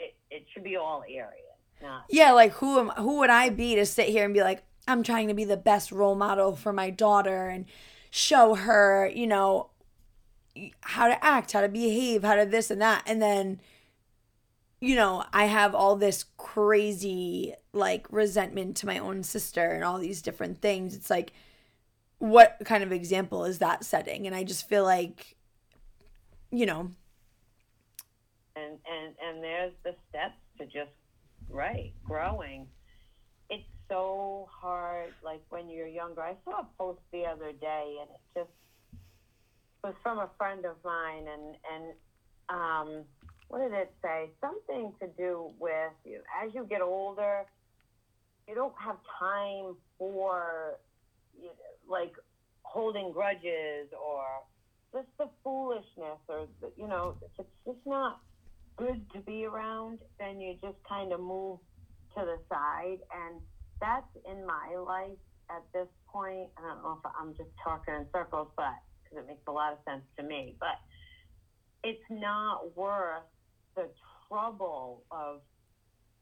it, 0.00 0.16
it 0.30 0.44
should 0.52 0.64
be 0.64 0.76
all 0.76 1.04
areas, 1.08 1.49
not 1.82 2.04
Yeah, 2.08 2.32
like 2.32 2.52
who 2.52 2.78
am 2.78 2.88
who 2.90 3.18
would 3.18 3.30
I 3.30 3.50
be 3.50 3.74
to 3.76 3.86
sit 3.86 4.08
here 4.08 4.24
and 4.24 4.34
be 4.34 4.42
like, 4.42 4.62
I'm 4.88 5.02
trying 5.02 5.28
to 5.28 5.34
be 5.34 5.44
the 5.44 5.56
best 5.56 5.92
role 5.92 6.14
model 6.14 6.56
for 6.56 6.72
my 6.72 6.90
daughter 6.90 7.48
and 7.48 7.66
show 8.10 8.54
her, 8.54 9.10
you 9.14 9.26
know, 9.26 9.70
how 10.82 11.08
to 11.08 11.24
act, 11.24 11.52
how 11.52 11.60
to 11.60 11.68
behave, 11.68 12.22
how 12.22 12.34
to 12.36 12.44
this 12.46 12.70
and 12.70 12.80
that. 12.80 13.02
And 13.06 13.22
then, 13.22 13.60
you 14.80 14.96
know, 14.96 15.24
I 15.32 15.44
have 15.46 15.74
all 15.74 15.96
this 15.96 16.24
crazy 16.36 17.54
like 17.72 18.06
resentment 18.10 18.76
to 18.78 18.86
my 18.86 18.98
own 18.98 19.22
sister 19.22 19.70
and 19.70 19.84
all 19.84 19.98
these 19.98 20.22
different 20.22 20.60
things. 20.60 20.94
It's 20.94 21.10
like, 21.10 21.32
what 22.18 22.56
kind 22.64 22.82
of 22.82 22.92
example 22.92 23.44
is 23.44 23.58
that 23.58 23.84
setting? 23.84 24.26
And 24.26 24.34
I 24.34 24.44
just 24.44 24.68
feel 24.68 24.84
like, 24.84 25.36
you 26.50 26.66
know, 26.66 26.90
and 28.56 28.78
and 28.90 29.14
and 29.22 29.42
there's 29.42 29.72
the 29.84 29.94
steps 30.08 30.38
to 30.58 30.66
just 30.66 30.90
right 31.52 31.92
growing. 32.04 32.66
It's 33.48 33.64
so 33.88 34.48
hard 34.52 35.12
like 35.24 35.42
when 35.48 35.68
you're 35.68 35.86
younger. 35.86 36.22
I 36.22 36.36
saw 36.44 36.60
a 36.60 36.66
post 36.78 37.00
the 37.12 37.24
other 37.24 37.52
day 37.52 37.96
and 38.00 38.10
it 38.10 38.40
just 38.40 38.50
was 39.82 39.94
from 40.02 40.18
a 40.18 40.30
friend 40.38 40.64
of 40.64 40.76
mine 40.84 41.26
and 41.28 41.56
and 41.72 41.92
um 42.48 43.04
what 43.48 43.60
did 43.68 43.72
it 43.72 43.92
say? 44.02 44.30
Something 44.40 44.92
to 45.00 45.08
do 45.18 45.50
with 45.58 45.92
you. 46.04 46.20
As 46.42 46.54
you 46.54 46.64
get 46.64 46.82
older 46.82 47.46
you 48.50 48.56
don't 48.56 48.74
have 48.84 48.96
time 49.18 49.76
for 49.96 50.78
you 51.38 51.46
know, 51.46 51.52
like 51.88 52.12
holding 52.62 53.12
grudges 53.12 53.88
or 53.92 54.24
just 54.92 55.06
the 55.18 55.28
foolishness 55.44 56.18
or 56.28 56.46
the, 56.60 56.70
you 56.76 56.88
know 56.88 57.14
it's 57.38 57.48
just 57.64 57.78
not 57.86 58.20
good 58.80 59.04
to 59.12 59.20
be 59.20 59.44
around, 59.44 59.98
then 60.18 60.40
you 60.40 60.54
just 60.62 60.78
kind 60.88 61.12
of 61.12 61.20
move 61.20 61.58
to 62.16 62.24
the 62.24 62.38
side. 62.48 62.98
And 63.14 63.40
that's 63.80 64.06
in 64.26 64.46
my 64.46 64.74
life 64.76 65.18
at 65.50 65.62
this 65.74 65.88
point. 66.10 66.48
I 66.56 66.62
don't 66.62 66.82
know 66.82 66.98
if 67.04 67.12
I'm 67.20 67.34
just 67.36 67.50
talking 67.62 67.94
in 67.94 68.06
circles, 68.12 68.48
but 68.56 68.72
because 69.04 69.24
it 69.24 69.28
makes 69.28 69.42
a 69.46 69.52
lot 69.52 69.74
of 69.74 69.78
sense 69.86 70.04
to 70.18 70.22
me. 70.22 70.56
But 70.58 70.80
it's 71.84 72.02
not 72.10 72.74
worth 72.76 73.28
the 73.76 73.88
trouble 74.28 75.04
of 75.10 75.40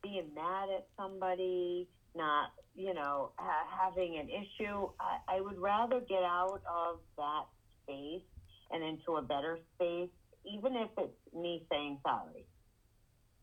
being 0.03 0.31
mad 0.35 0.69
at 0.77 0.87
somebody, 0.97 1.89
not, 2.17 2.51
you 2.75 2.93
know, 2.93 3.31
ha- 3.39 3.69
having 3.85 4.19
an 4.19 4.29
issue. 4.29 4.89
I, 4.99 5.37
I 5.37 5.41
would 5.41 5.59
rather 5.59 6.01
get 6.01 6.23
out 6.23 6.61
of 6.69 6.99
that 7.17 7.45
space 7.85 8.23
and 8.71 8.83
into 8.83 9.17
a 9.17 9.23
better 9.23 9.59
space 9.75 10.11
even 10.45 10.77
if 10.77 10.89
it's 10.99 11.35
me 11.35 11.65
saying 11.71 11.99
sorry. 12.07 12.47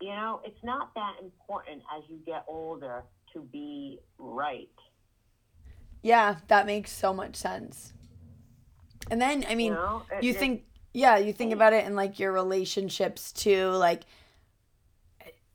You 0.01 0.10
know, 0.10 0.41
it's 0.43 0.62
not 0.63 0.93
that 0.95 1.15
important 1.21 1.81
as 1.97 2.03
you 2.10 2.19
get 2.25 2.43
older 2.47 3.03
to 3.34 3.39
be 3.41 3.99
right. 4.17 4.69
yeah, 6.03 6.38
that 6.49 6.65
makes 6.65 6.91
so 6.91 7.13
much 7.13 7.36
sense. 7.36 7.93
And 9.10 9.21
then, 9.21 9.45
I 9.49 9.55
mean, 9.55 9.71
you 9.71 9.73
know, 9.77 10.03
It- 10.12 10.23
you 10.23 10.31
it- 10.31 10.38
think 10.38 10.63
yeah 10.93 11.17
you 11.17 11.34
think 11.34 11.51
mm. 11.51 11.55
about 11.55 11.73
it 11.73 11.86
in 11.86 11.93
like 11.95 12.19
your 12.19 12.31
relationships 12.31 13.34
too 13.34 13.67
like 13.71 14.03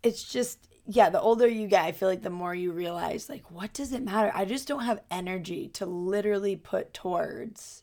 it's 0.03 0.23
just 0.23 0.69
yeah 0.87 1.09
the 1.09 1.19
older 1.21 1.47
you 1.49 1.67
get 1.67 1.83
i 1.85 1.93
feel 1.93 2.09
like 2.11 2.21
the 2.23 2.29
more 2.29 2.55
you 2.55 2.73
realize 2.73 3.27
like 3.31 3.51
what 3.51 3.73
does 3.73 3.93
it 3.95 4.03
matter 4.03 4.31
i 4.35 4.45
just 4.45 4.69
don't 4.69 4.83
have 4.85 5.01
energy 5.11 5.67
to 5.69 5.87
literally 5.87 6.57
put 6.57 6.93
towards 6.93 7.83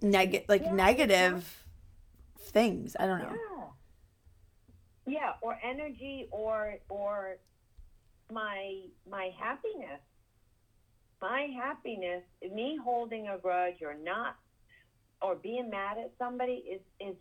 neg- 0.00 0.44
like 0.48 0.62
Yeah, 0.62 0.72
negative 0.74 1.61
things 2.52 2.96
i 2.98 3.06
don't 3.06 3.18
know 3.20 3.30
Yeah. 3.30 3.38
Yeah, 5.04 5.32
or 5.42 5.58
energy 5.64 6.28
or 6.30 6.74
or 6.88 7.36
my 8.32 8.82
my 9.10 9.30
happiness. 9.38 10.00
My 11.20 11.48
happiness, 11.56 12.22
me 12.52 12.78
holding 12.82 13.28
a 13.28 13.36
grudge 13.38 13.82
or 13.82 13.94
not 13.94 14.36
or 15.20 15.34
being 15.34 15.70
mad 15.70 15.98
at 15.98 16.12
somebody 16.18 16.62
is 16.70 16.80
is 17.00 17.16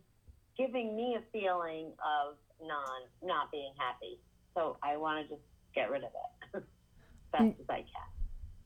giving 0.58 0.96
me 0.96 1.18
a 1.18 1.24
feeling 1.32 1.88
of 2.06 2.36
non 2.62 3.02
not 3.24 3.52
being 3.52 3.74
happy. 3.80 4.20
So 4.54 4.78
I 4.84 4.98
want 4.98 5.28
to 5.28 5.34
just 5.36 5.46
get 5.74 5.90
rid 5.90 6.04
of 6.04 6.12
it 6.54 6.64
best 7.32 7.44
Mm. 7.44 7.60
as 7.62 7.70
I 7.70 7.78
can. 7.78 8.10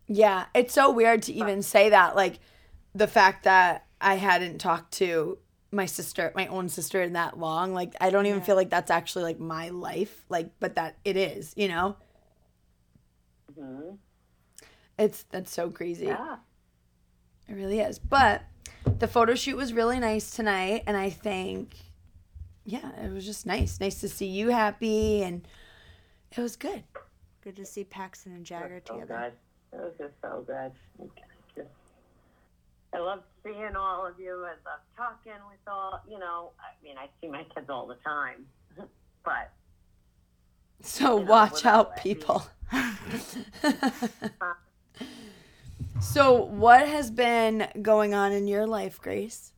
yeah 0.07 0.45
it's 0.53 0.73
so 0.73 0.91
weird 0.91 1.21
to 1.23 1.33
even 1.33 1.61
say 1.61 1.89
that 1.89 2.15
like 2.17 2.39
the 2.93 3.07
fact 3.07 3.43
that 3.43 3.85
i 4.01 4.15
hadn't 4.15 4.57
talked 4.59 4.91
to 4.93 5.37
my 5.71 5.85
sister 5.85 6.31
my 6.35 6.47
own 6.47 6.69
sister 6.69 7.01
in 7.01 7.13
that 7.13 7.37
long 7.39 7.73
like 7.73 7.93
i 7.99 8.09
don't 8.09 8.25
even 8.27 8.39
Yeah. 8.39 8.45
feel 8.45 8.55
like 8.55 8.69
that's 8.69 8.91
actually 8.91 9.23
like 9.23 9.39
my 9.39 9.69
life 9.69 10.23
like 10.29 10.49
but 10.59 10.75
that 10.75 10.95
it 11.03 11.17
is 11.17 11.53
you 11.57 11.67
know 11.67 11.95
hmm 13.57 13.95
it's 14.97 15.23
that's 15.31 15.51
so 15.51 15.69
crazy 15.69 16.05
Yeah. 16.07 16.37
It 17.47 17.53
really 17.53 17.79
is. 17.79 17.99
But 17.99 18.41
the 18.97 19.07
photo 19.07 19.35
shoot 19.35 19.55
was 19.55 19.71
really 19.71 19.99
nice 19.99 20.31
tonight, 20.31 20.81
and 20.87 20.97
I 20.97 21.11
think, 21.11 21.75
yeah, 22.63 22.89
it 23.03 23.13
was 23.13 23.23
just 23.23 23.45
nice. 23.45 23.79
Nice 23.79 24.01
to 24.01 24.09
see 24.09 24.25
you 24.25 24.49
happy, 24.49 25.21
and 25.21 25.47
it 26.35 26.41
was 26.41 26.55
good. 26.55 26.81
Good 27.43 27.55
to 27.57 27.65
see 27.65 27.83
Paxton 27.83 28.31
and 28.33 28.43
Jagger 28.45 28.81
so 28.87 28.93
together. 28.95 29.31
good. 29.71 29.77
It 29.79 29.83
was 29.83 29.93
just 29.99 30.13
so 30.23 30.43
good. 30.47 30.71
Just, 31.55 31.67
I 32.95 32.97
love 32.97 33.21
seeing 33.45 33.75
all 33.75 34.05
of 34.05 34.19
you. 34.19 34.43
I 34.43 34.55
love 34.67 34.79
talking 34.97 35.33
with 35.49 35.59
all. 35.67 36.01
You 36.09 36.19
know, 36.19 36.51
I 36.59 36.83
mean, 36.83 36.97
I 36.97 37.07
see 37.21 37.27
my 37.27 37.43
kids 37.53 37.69
all 37.69 37.87
the 37.87 37.95
time, 38.03 38.45
but 39.23 39.51
So 40.81 41.19
You 41.19 41.25
know, 41.25 41.31
watch 41.31 41.65
out, 41.65 41.93
it, 41.97 42.03
people. 42.03 42.47
Uh-huh. 42.71 44.53
so, 46.01 46.43
what 46.45 46.87
has 46.87 47.11
been 47.11 47.67
going 47.81 48.13
on 48.13 48.31
in 48.31 48.47
your 48.47 48.65
life, 48.65 49.01
Grace? 49.01 49.51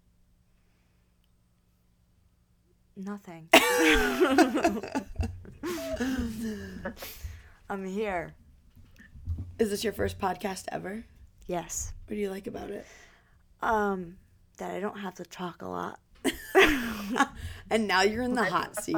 Nothing. 2.96 3.50
I'm 7.70 7.86
here. 7.86 8.34
Is 9.60 9.70
this 9.70 9.84
your 9.84 9.94
first 9.94 10.18
podcast 10.20 10.64
ever? 10.72 11.04
Yes. 11.46 11.94
What 12.08 12.16
do 12.16 12.22
you 12.22 12.32
like 12.32 12.48
about 12.48 12.72
it? 12.72 12.86
Um, 13.62 14.18
that 14.58 14.72
I 14.72 14.80
don't 14.80 15.00
have 15.00 15.16
to 15.16 15.24
talk 15.24 15.62
a 15.62 15.68
lot. 15.68 16.00
and 17.70 17.88
now 17.88 18.02
you're 18.02 18.24
in 18.24 18.34
the 18.34 18.44
hot 18.44 18.82
seat. 18.84 18.98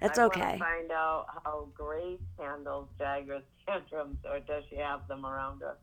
That's 0.00 0.18
I 0.18 0.24
okay. 0.24 0.40
Want 0.40 0.52
to 0.52 0.58
find 0.58 0.92
out 0.92 1.26
how 1.44 1.68
Grace 1.74 2.20
handles 2.38 2.88
Jagger's 2.98 3.42
tantrums, 3.66 4.18
or 4.28 4.40
does 4.40 4.64
she 4.68 4.76
have 4.76 5.06
them 5.08 5.24
around 5.24 5.62
her? 5.62 5.76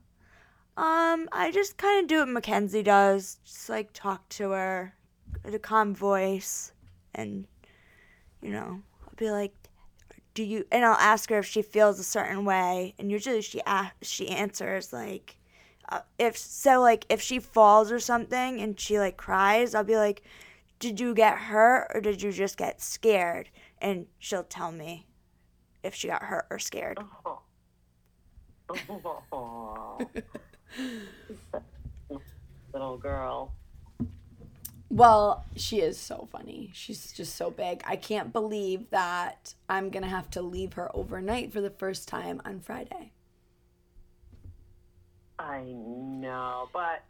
Um, 0.78 1.28
I 1.32 1.52
just 1.52 1.78
kind 1.78 2.04
of 2.04 2.08
do 2.08 2.20
what 2.20 2.30
Mackenzie 2.30 2.84
does, 2.84 3.40
just 3.44 3.68
like 3.68 3.90
talk 3.94 4.30
to 4.30 4.52
her 4.52 4.94
in 5.44 5.54
a 5.54 5.60
calm 5.60 5.94
voice, 5.96 6.72
and 7.16 7.48
you 8.42 8.52
know, 8.52 8.82
I'll 9.04 9.14
be 9.18 9.32
like, 9.32 9.54
"Do 10.34 10.44
you?" 10.44 10.66
And 10.72 10.86
I'll 10.86 10.94
ask 10.94 11.30
her 11.30 11.40
if 11.40 11.46
she 11.46 11.62
feels 11.62 12.00
a 12.00 12.04
certain 12.04 12.46
way, 12.46 12.94
and 13.00 13.12
usually 13.12 13.42
she 13.42 13.62
a- 13.66 13.92
she 14.02 14.30
answers 14.30 14.94
like, 14.94 15.38
Uh, 15.92 16.00
if 16.18 16.38
so, 16.38 16.80
like 16.80 17.06
if 17.10 17.22
she 17.22 17.38
falls 17.40 17.92
or 17.92 18.00
something 18.00 18.62
and 18.62 18.80
she 18.80 18.98
like 18.98 19.18
cries, 19.18 19.76
I'll 19.76 19.84
be 19.84 19.98
like, 19.98 20.24
"Did 20.80 21.00
you 21.00 21.14
get 21.14 21.38
hurt 21.38 21.92
or 21.94 22.00
did 22.00 22.22
you 22.22 22.32
just 22.32 22.58
get 22.58 22.82
scared?" 22.82 23.50
And 23.80 24.08
she'll 24.18 24.44
tell 24.44 24.72
me 24.72 25.08
if 25.84 25.94
she 25.94 26.08
got 26.08 26.24
hurt 26.24 26.48
or 26.50 26.60
scared. 26.60 27.00
Oh. 27.26 27.42
Oh. 29.34 30.00
Little 32.74 32.98
girl. 32.98 33.54
Well, 34.90 35.46
she 35.58 35.80
is 35.82 35.98
so 35.98 36.28
funny. 36.32 36.72
She's 36.74 37.12
just 37.12 37.36
so 37.36 37.50
big. 37.50 37.82
I 37.86 37.98
can't 37.98 38.32
believe 38.32 38.90
that 38.92 39.54
I'm 39.68 39.90
going 39.90 40.04
to 40.04 40.10
have 40.10 40.30
to 40.32 40.42
leave 40.42 40.74
her 40.74 40.94
overnight 40.96 41.52
for 41.52 41.60
the 41.60 41.70
first 41.70 42.08
time 42.08 42.42
on 42.46 42.62
Friday. 42.62 43.12
I 45.42 45.64
know, 45.64 46.70
but 46.72 47.04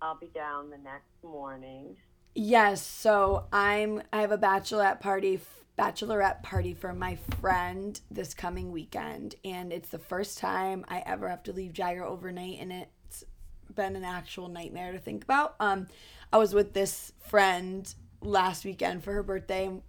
I'll 0.00 0.16
be 0.16 0.28
down 0.28 0.70
the 0.70 0.78
next 0.78 1.24
morning. 1.24 1.96
Yes, 2.34 2.86
so 2.86 3.46
I'm 3.52 4.02
I 4.12 4.20
have 4.20 4.30
a 4.30 4.38
bachelorette 4.38 5.00
party 5.00 5.40
bachelorette 5.76 6.42
party 6.42 6.72
for 6.72 6.94
my 6.94 7.16
friend 7.40 8.00
this 8.10 8.32
coming 8.32 8.72
weekend 8.72 9.34
and 9.44 9.72
it's 9.74 9.90
the 9.90 9.98
first 9.98 10.38
time 10.38 10.86
I 10.88 11.02
ever 11.04 11.28
have 11.28 11.42
to 11.44 11.52
leave 11.52 11.74
Jagger 11.74 12.02
overnight 12.02 12.60
and 12.60 12.72
it's 12.72 13.24
been 13.74 13.94
an 13.94 14.04
actual 14.04 14.48
nightmare 14.48 14.92
to 14.92 14.98
think 14.98 15.24
about. 15.24 15.56
Um 15.60 15.88
I 16.32 16.38
was 16.38 16.54
with 16.54 16.72
this 16.72 17.12
friend 17.18 17.92
last 18.22 18.64
weekend 18.64 19.04
for 19.04 19.12
her 19.12 19.22
birthday 19.22 19.66
and 19.66 19.82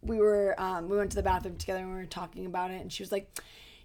we 0.00 0.18
were 0.18 0.54
um 0.58 0.88
we 0.88 0.96
went 0.96 1.10
to 1.10 1.16
the 1.16 1.22
bathroom 1.22 1.56
together 1.56 1.80
and 1.80 1.88
we 1.88 1.96
were 1.96 2.06
talking 2.06 2.46
about 2.46 2.70
it 2.70 2.80
and 2.80 2.92
she 2.92 3.02
was 3.02 3.12
like, 3.12 3.28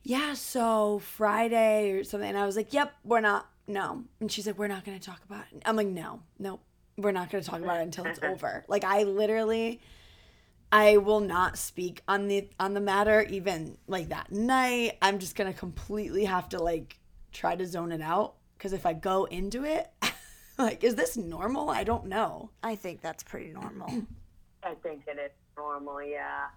"Yeah, 0.03 0.33
so 0.33 0.99
Friday 0.99 1.91
or 1.91 2.03
something." 2.03 2.29
And 2.29 2.37
I 2.37 2.45
was 2.45 2.55
like, 2.55 2.73
"Yep, 2.73 2.93
we're 3.03 3.21
not 3.21 3.49
no." 3.67 4.03
And 4.19 4.31
she's 4.31 4.47
like, 4.47 4.57
"We're 4.57 4.67
not 4.67 4.85
going 4.85 4.99
to 4.99 5.05
talk 5.05 5.21
about 5.25 5.45
it." 5.51 5.61
I'm 5.65 5.75
like, 5.75 5.87
"No. 5.87 6.21
Nope. 6.37 6.61
We're 6.97 7.11
not 7.11 7.29
going 7.29 7.43
to 7.43 7.49
talk 7.49 7.61
about 7.61 7.79
it 7.79 7.83
until 7.83 8.05
it's 8.05 8.19
over." 8.23 8.65
Like 8.67 8.83
I 8.83 9.03
literally 9.03 9.79
I 10.71 10.97
will 10.97 11.19
not 11.19 11.57
speak 11.57 12.03
on 12.07 12.27
the 12.27 12.47
on 12.59 12.73
the 12.73 12.79
matter 12.79 13.23
even 13.23 13.77
like 13.87 14.09
that 14.09 14.31
night. 14.31 14.97
I'm 15.01 15.19
just 15.19 15.35
going 15.35 15.51
to 15.51 15.57
completely 15.57 16.25
have 16.25 16.49
to 16.49 16.61
like 16.61 16.99
try 17.31 17.55
to 17.55 17.65
zone 17.65 17.91
it 17.91 18.01
out 18.01 18.35
cuz 18.59 18.73
if 18.73 18.85
I 18.85 18.93
go 18.93 19.25
into 19.25 19.63
it 19.63 19.91
like 20.57 20.83
is 20.83 20.95
this 20.95 21.17
normal? 21.17 21.69
I 21.69 21.83
don't 21.83 22.05
know. 22.05 22.51
I 22.61 22.75
think 22.75 23.01
that's 23.01 23.23
pretty 23.23 23.51
normal. 23.51 23.87
I 24.63 24.75
think 24.75 25.07
it 25.07 25.17
is 25.17 25.31
normal, 25.57 26.03
yeah. 26.03 26.47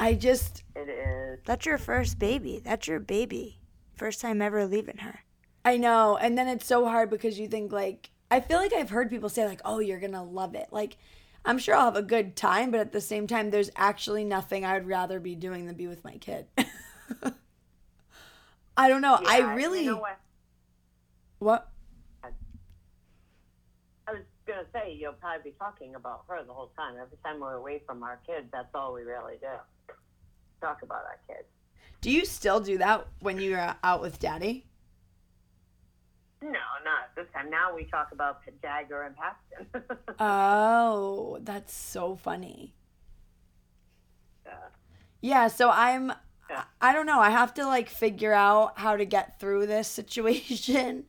I 0.00 0.14
just 0.14 0.64
It 0.74 0.88
is. 0.88 1.40
That's 1.44 1.66
your 1.66 1.78
first 1.78 2.18
baby. 2.18 2.60
That's 2.64 2.88
your 2.88 2.98
baby. 3.00 3.60
First 3.94 4.20
time 4.22 4.40
ever 4.40 4.66
leaving 4.66 4.96
her. 4.98 5.20
I 5.64 5.76
know. 5.76 6.16
And 6.16 6.38
then 6.38 6.48
it's 6.48 6.66
so 6.66 6.86
hard 6.86 7.10
because 7.10 7.38
you 7.38 7.46
think 7.46 7.70
like 7.70 8.10
I 8.30 8.40
feel 8.40 8.58
like 8.58 8.72
I've 8.72 8.90
heard 8.90 9.10
people 9.10 9.28
say 9.28 9.44
like, 9.44 9.60
"Oh, 9.64 9.78
you're 9.78 10.00
going 10.00 10.12
to 10.12 10.22
love 10.22 10.54
it." 10.54 10.68
Like 10.70 10.96
I'm 11.44 11.58
sure 11.58 11.74
I'll 11.74 11.84
have 11.84 11.96
a 11.96 12.02
good 12.02 12.34
time, 12.34 12.70
but 12.70 12.80
at 12.80 12.92
the 12.92 13.00
same 13.00 13.26
time 13.26 13.50
there's 13.50 13.70
actually 13.76 14.24
nothing 14.24 14.64
I 14.64 14.74
would 14.74 14.86
rather 14.86 15.20
be 15.20 15.34
doing 15.34 15.66
than 15.66 15.74
be 15.74 15.86
with 15.86 16.02
my 16.02 16.16
kid. 16.16 16.46
I 18.76 18.88
don't 18.88 19.02
know. 19.02 19.18
Yeah, 19.22 19.28
I 19.28 19.54
really 19.54 19.84
You 19.84 19.92
know 19.92 19.98
what? 19.98 20.18
what? 21.40 21.68
I 22.24 24.12
was 24.12 24.22
gonna 24.46 24.64
say 24.72 24.96
you'll 24.98 25.12
probably 25.14 25.50
be 25.50 25.56
talking 25.58 25.94
about 25.94 26.24
her 26.28 26.42
the 26.42 26.54
whole 26.54 26.72
time. 26.76 26.94
Every 27.00 27.18
time 27.22 27.40
we're 27.40 27.54
away 27.54 27.82
from 27.84 28.02
our 28.02 28.18
kids, 28.26 28.46
that's 28.50 28.74
all 28.74 28.94
we 28.94 29.02
really 29.02 29.36
do. 29.40 29.48
Talk 30.60 30.82
about 30.82 31.04
our 31.04 31.18
kids. 31.26 31.46
Do 32.00 32.10
you 32.10 32.24
still 32.24 32.60
do 32.60 32.78
that 32.78 33.06
when 33.20 33.40
you're 33.40 33.74
out 33.82 34.00
with 34.00 34.18
daddy? 34.18 34.66
No, 36.42 36.50
not 36.50 37.14
this 37.16 37.26
time. 37.34 37.50
Now 37.50 37.74
we 37.74 37.84
talk 37.84 38.12
about 38.12 38.40
Jagger 38.62 39.02
and 39.02 39.14
Paxton. 39.16 39.98
Oh, 40.18 41.38
that's 41.42 41.74
so 41.74 42.16
funny. 42.16 42.74
Yeah. 44.46 44.52
Yeah, 45.20 45.48
so 45.48 45.70
I'm 45.70 46.12
Yeah. 46.48 46.64
I 46.80 46.92
don't 46.92 47.06
know. 47.06 47.20
I 47.20 47.30
have 47.30 47.54
to 47.54 47.66
like 47.66 47.88
figure 47.88 48.32
out 48.32 48.78
how 48.78 48.96
to 48.96 49.04
get 49.04 49.38
through 49.38 49.66
this 49.66 49.88
situation. 50.00 51.04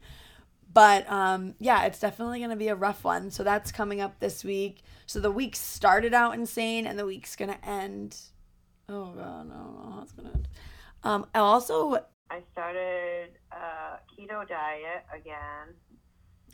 But 0.74 1.10
um 1.12 1.56
yeah, 1.60 1.84
it's 1.86 2.00
definitely 2.00 2.40
going 2.40 2.50
to 2.52 2.56
be 2.56 2.68
a 2.70 2.76
rough 2.76 3.04
one. 3.04 3.32
So 3.32 3.44
that's 3.44 3.72
coming 3.72 4.02
up 4.02 4.20
this 4.20 4.44
week. 4.44 4.84
So 5.06 5.20
the 5.20 5.32
week 5.32 5.56
started 5.56 6.14
out 6.14 6.34
insane 6.34 6.86
and 6.86 6.98
the 7.00 7.06
week's 7.06 7.36
going 7.36 7.52
to 7.52 7.66
end. 7.66 8.18
Oh 8.92 9.14
god, 9.16 9.48
I 9.50 9.54
don't 9.54 9.76
know 9.76 9.92
how 9.96 10.02
it's 10.02 10.12
going 10.12 10.28
to 10.28 10.34
end. 10.36 10.48
Um 11.04 11.26
I 11.34 11.40
also 11.40 11.94
I 12.30 12.42
started 12.52 13.30
a 13.52 14.00
keto 14.14 14.48
diet 14.48 15.06
again. 15.14 15.76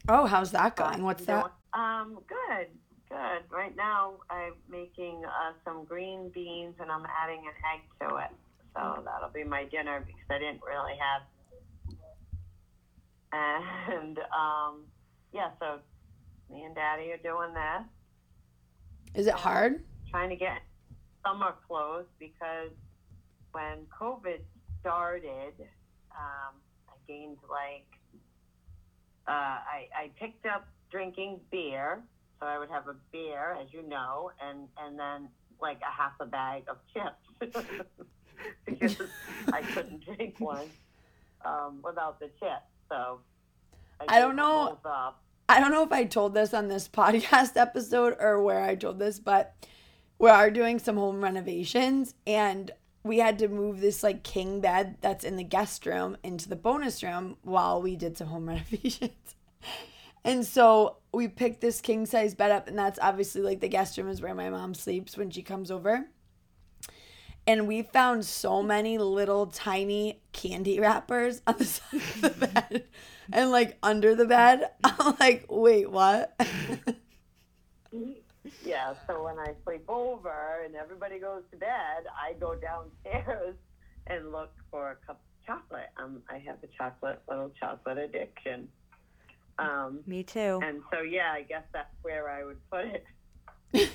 Oh, 0.08 0.26
how's 0.26 0.52
that 0.52 0.76
going? 0.76 1.04
What's 1.04 1.26
that? 1.26 1.52
Um, 1.74 2.20
good, 2.28 2.68
good. 3.10 3.42
Right 3.52 3.76
now, 3.76 4.14
I'm 4.30 4.54
making 4.70 5.24
uh, 5.26 5.52
some 5.66 5.84
green 5.86 6.30
beans 6.34 6.76
and 6.80 6.92
I'm 6.92 7.06
adding 7.06 7.44
an 7.46 7.54
egg 7.76 7.82
to 8.10 8.16
it. 8.18 8.30
So 8.74 9.02
that'll 9.04 9.30
be 9.34 9.44
my 9.44 9.66
dinner 9.66 10.02
because 10.06 10.24
I 10.30 10.40
didn't 10.40 10.62
really 10.66 10.94
have. 10.98 11.22
And 13.94 14.18
um, 14.20 14.86
yeah, 15.34 15.50
so 15.60 15.80
me 16.50 16.64
and 16.64 16.74
Daddy 16.74 17.12
are 17.12 17.18
doing 17.18 17.54
this, 17.54 17.84
Is 19.14 19.28
it 19.28 19.34
hard? 19.34 19.84
trying 20.10 20.30
to 20.30 20.36
get 20.36 20.60
summer 21.28 21.56
clothes 21.68 22.06
because 22.20 22.72
when 23.52 23.86
COVID 24.00 24.40
started, 24.82 25.54
um, 26.12 26.56
I 26.88 26.94
gained 27.08 27.38
like 27.50 27.88
uh, 29.28 29.32
I, 29.32 29.88
I 29.96 30.10
picked 30.20 30.46
up 30.46 30.68
drinking 30.90 31.40
beer, 31.52 32.02
so 32.40 32.48
I 32.48 32.58
would 32.58 32.70
have 32.70 32.88
a 32.88 32.96
beer, 33.12 33.58
as 33.62 33.74
you 33.74 33.88
know, 33.88 34.32
and 34.42 34.68
and 34.82 34.98
then 34.98 35.30
like 35.62 35.80
a 35.82 35.92
half 35.92 36.14
a 36.20 36.26
bag 36.26 36.64
of 36.70 36.78
chips 36.94 37.52
because 38.66 38.98
I 39.52 39.62
couldn't 39.62 40.06
drink 40.06 40.36
one 40.40 40.70
um, 41.44 41.80
without 41.84 42.20
the 42.20 42.28
chips. 42.40 42.70
So 42.90 43.20
I 44.08 44.20
don't 44.20 44.36
know. 44.36 44.78
I 45.50 45.62
don't 45.62 45.72
know 45.72 45.84
if 45.84 45.94
I 45.94 46.04
told 46.04 46.34
this 46.34 46.54
on 46.54 46.68
this 46.68 46.88
podcast 46.90 47.58
episode 47.58 48.16
or 48.20 48.42
where 48.42 48.62
I 48.64 48.76
told 48.76 49.00
this, 49.00 49.20
but 49.20 49.56
we 50.20 50.30
are 50.30 50.50
doing 50.50 50.80
some 50.80 50.98
home 50.98 51.24
renovations 51.24 52.16
and 52.26 52.72
we 53.04 53.20
had 53.20 53.40
to 53.40 53.48
move 53.48 53.80
this 53.80 54.04
like 54.04 54.24
king 54.24 54.60
bed 54.60 54.98
that's 55.02 55.24
in 55.24 55.38
the 55.38 55.44
guest 55.44 55.86
room 55.86 56.18
into 56.24 56.50
the 56.50 56.56
bonus 56.56 57.02
room 57.04 57.38
while 57.44 57.82
we 57.82 57.96
did 57.96 58.18
some 58.18 58.28
home 58.28 58.48
renovations. 58.50 59.36
And 60.24 60.46
so 60.46 60.98
we 61.14 61.30
picked 61.30 61.62
this 61.62 61.80
king 61.80 62.06
size 62.06 62.36
bed 62.36 62.52
up, 62.52 62.68
and 62.68 62.78
that's 62.78 63.00
obviously 63.02 63.42
like 63.42 63.62
the 63.62 63.70
guest 63.70 63.98
room 63.98 64.10
is 64.10 64.22
where 64.22 64.36
my 64.36 64.50
mom 64.50 64.74
sleeps 64.74 65.16
when 65.16 65.30
she 65.32 65.42
comes 65.42 65.72
over. 65.72 66.10
And 67.46 67.66
we 67.66 67.82
found 67.82 68.26
so 68.26 68.62
many 68.62 68.98
little 68.98 69.48
tiny 69.48 70.20
candy 70.34 70.82
wrappers 70.82 71.42
on 71.48 71.56
the 71.58 71.66
side 71.66 71.94
of 71.94 72.22
the 72.22 72.30
bed 72.48 72.84
and 73.32 73.52
like 73.52 73.78
under 73.82 74.16
the 74.16 74.26
bed. 74.26 74.70
I'm 74.84 75.16
like, 75.18 75.46
wait, 75.50 75.90
what? 75.90 76.38
Yeah, 78.66 78.94
so 79.08 79.24
when 79.24 79.38
I 79.40 79.54
sleep 79.66 79.86
over 79.88 80.62
and 80.66 80.76
everybody 80.76 81.20
goes 81.20 81.44
to 81.52 81.58
bed, 81.58 82.06
I 82.20 82.34
go 82.40 82.56
downstairs 82.56 83.56
and 84.08 84.32
look 84.32 84.52
for 84.72 84.92
a 84.92 84.96
cup 85.06 85.22
of 85.22 85.46
chocolate. 85.46 85.90
Um, 85.98 86.22
I 86.30 86.38
have 86.40 86.58
a 86.64 86.68
chocolate 86.78 87.22
little 87.30 87.52
chocolate 87.60 87.98
addiction. 87.98 88.68
Um, 89.60 90.02
Me 90.06 90.24
too. 90.24 90.60
and 90.64 90.82
so 90.92 91.02
yeah, 91.02 91.32
I 91.34 91.42
guess 91.42 91.64
that's 91.74 91.90
where 92.04 92.30
I 92.30 92.44
would 92.44 92.60
put 92.70 92.86
it. 92.86 93.06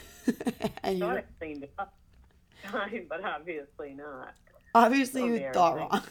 and 0.82 0.98
Thought 1.00 1.12
you 1.14 1.18
I 1.18 1.24
cleaned 1.38 1.62
it 1.64 1.72
up, 1.78 1.94
time, 2.64 3.06
but 3.08 3.22
obviously 3.24 3.94
not. 3.94 4.34
obviously 4.74 5.22
Oh, 5.22 5.26
you 5.34 5.50
thought 5.52 5.76
wrong. 5.76 6.02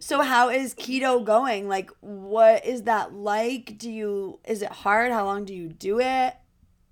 So 0.00 0.22
how 0.22 0.48
is 0.48 0.74
keto 0.74 1.24
going? 1.24 1.68
Like 1.68 1.90
what 2.00 2.64
is 2.64 2.82
that 2.82 3.12
like? 3.14 3.78
Do 3.78 3.90
you 3.90 4.40
is 4.46 4.62
it 4.62 4.70
hard? 4.70 5.12
How 5.12 5.24
long 5.24 5.44
do 5.44 5.54
you 5.54 5.68
do 5.68 6.00
it? 6.00 6.34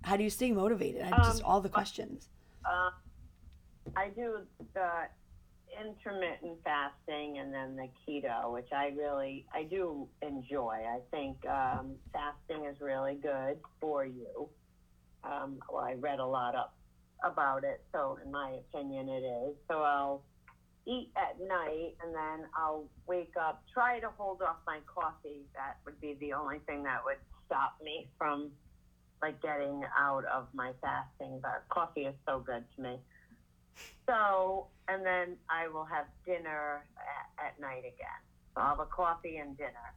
How 0.03 0.15
do 0.17 0.23
you 0.23 0.29
stay 0.29 0.51
motivated? 0.51 1.01
I 1.01 1.17
just 1.17 1.43
Um, 1.43 1.49
all 1.49 1.61
the 1.61 1.69
questions. 1.69 2.29
Uh, 2.65 2.91
I 3.95 4.09
do 4.09 4.39
the 4.73 4.89
intermittent 5.79 6.57
fasting 6.63 7.37
and 7.39 7.53
then 7.53 7.75
the 7.75 7.87
keto, 8.05 8.51
which 8.51 8.69
I 8.71 8.87
really 8.97 9.45
I 9.53 9.63
do 9.63 10.07
enjoy. 10.21 10.83
I 10.87 10.99
think 11.11 11.45
um, 11.45 11.95
fasting 12.13 12.65
is 12.65 12.79
really 12.81 13.15
good 13.15 13.59
for 13.79 14.05
you. 14.05 14.49
Um, 15.23 15.59
well, 15.71 15.83
I 15.83 15.93
read 15.93 16.19
a 16.19 16.25
lot 16.25 16.55
up 16.55 16.75
about 17.23 17.63
it, 17.63 17.83
so 17.91 18.17
in 18.23 18.31
my 18.31 18.51
opinion, 18.51 19.09
it 19.09 19.23
is. 19.23 19.55
So 19.67 19.81
I'll 19.81 20.23
eat 20.87 21.11
at 21.17 21.39
night 21.45 21.95
and 22.03 22.15
then 22.15 22.47
I'll 22.55 22.85
wake 23.07 23.33
up. 23.39 23.63
Try 23.73 23.99
to 23.99 24.09
hold 24.17 24.41
off 24.41 24.57
my 24.65 24.79
coffee. 24.87 25.45
That 25.53 25.77
would 25.85 25.99
be 25.99 26.15
the 26.19 26.33
only 26.33 26.59
thing 26.59 26.83
that 26.83 27.03
would 27.03 27.17
stop 27.45 27.77
me 27.83 28.07
from 28.17 28.51
like 29.21 29.41
getting 29.41 29.83
out 29.99 30.23
of 30.25 30.47
my 30.53 30.71
fasting. 30.81 31.39
But 31.41 31.65
coffee 31.69 32.05
is 32.05 32.15
so 32.25 32.39
good 32.39 32.63
to 32.75 32.81
me. 32.81 32.99
So, 34.07 34.67
and 34.87 35.05
then 35.05 35.35
I 35.49 35.67
will 35.67 35.85
have 35.85 36.05
dinner 36.25 36.85
at, 36.97 37.47
at 37.47 37.59
night 37.59 37.79
again. 37.79 38.21
So 38.55 38.61
I'll 38.61 38.69
have 38.69 38.79
a 38.79 38.85
coffee 38.85 39.37
and 39.37 39.57
dinner 39.57 39.93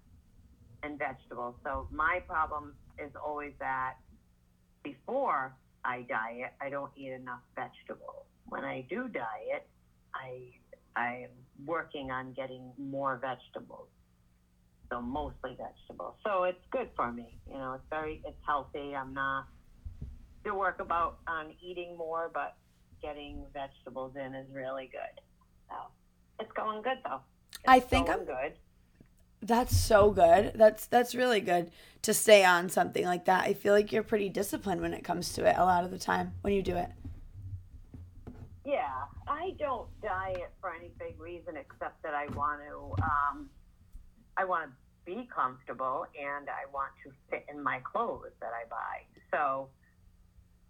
and 0.83 0.99
vegetables. 0.99 1.55
So 1.65 1.87
my 1.93 2.21
problem 2.27 2.75
is 2.99 3.11
always 3.25 3.53
that 3.61 3.95
before 4.83 5.55
I 5.85 6.05
diet, 6.09 6.53
I 6.61 6.71
don't 6.71 6.91
eat 6.97 7.13
enough 7.13 7.41
vegetables. 7.55 8.27
When 8.49 8.65
I 8.65 8.85
do 8.89 9.09
diet, 9.09 9.69
I 10.15 10.51
I'm 10.97 11.29
working 11.67 12.11
on 12.11 12.33
getting 12.33 12.73
more 12.79 13.19
vegetables. 13.21 13.89
So 14.91 15.01
mostly 15.01 15.57
vegetables. 15.57 16.15
So 16.25 16.45
it's 16.45 16.65
good 16.71 16.89
for 16.97 17.13
me. 17.13 17.39
You 17.47 17.59
know, 17.59 17.75
it's 17.75 17.85
very 17.91 18.21
it's 18.27 18.37
healthy. 18.45 18.95
I'm 18.95 19.15
not 19.15 19.47
to 20.45 20.55
work 20.55 20.81
about 20.81 21.19
on 21.29 21.53
eating 21.63 21.97
more, 21.97 22.31
but 22.33 22.57
getting 23.01 23.45
vegetables 23.53 24.17
in 24.17 24.35
is 24.35 24.47
really 24.53 24.91
good. 24.91 25.21
So 25.69 25.75
it's 26.41 26.51
going 26.53 26.83
good 26.83 26.99
though. 27.05 27.21
It's 27.53 27.63
I 27.69 27.81
think 27.81 28.09
I'm- 28.09 28.25
good. 28.25 28.55
That's 29.43 29.75
so 29.75 30.11
good. 30.11 30.53
That's 30.55 30.87
that's 30.87 31.15
really 31.15 31.41
good 31.41 31.71
to 32.03 32.13
stay 32.13 32.45
on 32.45 32.69
something 32.69 33.07
like 33.07 33.25
that. 33.25 33.45
I 33.45 33.55
feel 33.55 33.73
like 33.73 33.91
you're 33.91 34.03
pretty 34.03 34.29
disciplined 34.29 34.83
when 34.83 34.93
it 34.93 35.03
comes 35.03 35.33
to 35.35 35.47
it 35.47 35.57
a 35.57 35.65
lot 35.65 35.83
of 35.85 35.91
the 35.91 35.99
time 35.99 36.33
when 36.43 36.53
you 36.53 36.63
do 36.63 36.77
it. 36.77 36.91
Yeah, 38.67 39.05
I 39.31 39.55
don't 39.61 39.89
diet 40.03 40.51
for 40.61 40.75
any 40.75 40.91
big 40.99 41.21
reason 41.21 41.55
except 41.57 42.03
that 42.03 42.15
I 42.15 42.27
want 42.35 42.61
to. 42.69 43.03
Um, 43.05 43.49
I 44.37 44.45
want 44.45 44.71
to 44.71 44.77
be 45.07 45.29
comfortable 45.33 46.05
and 46.19 46.49
I 46.49 46.67
want 46.75 46.91
to 47.05 47.13
fit 47.31 47.47
in 47.49 47.63
my 47.63 47.79
clothes 47.79 48.33
that 48.41 48.51
I 48.51 48.69
buy. 48.69 49.07
So, 49.31 49.69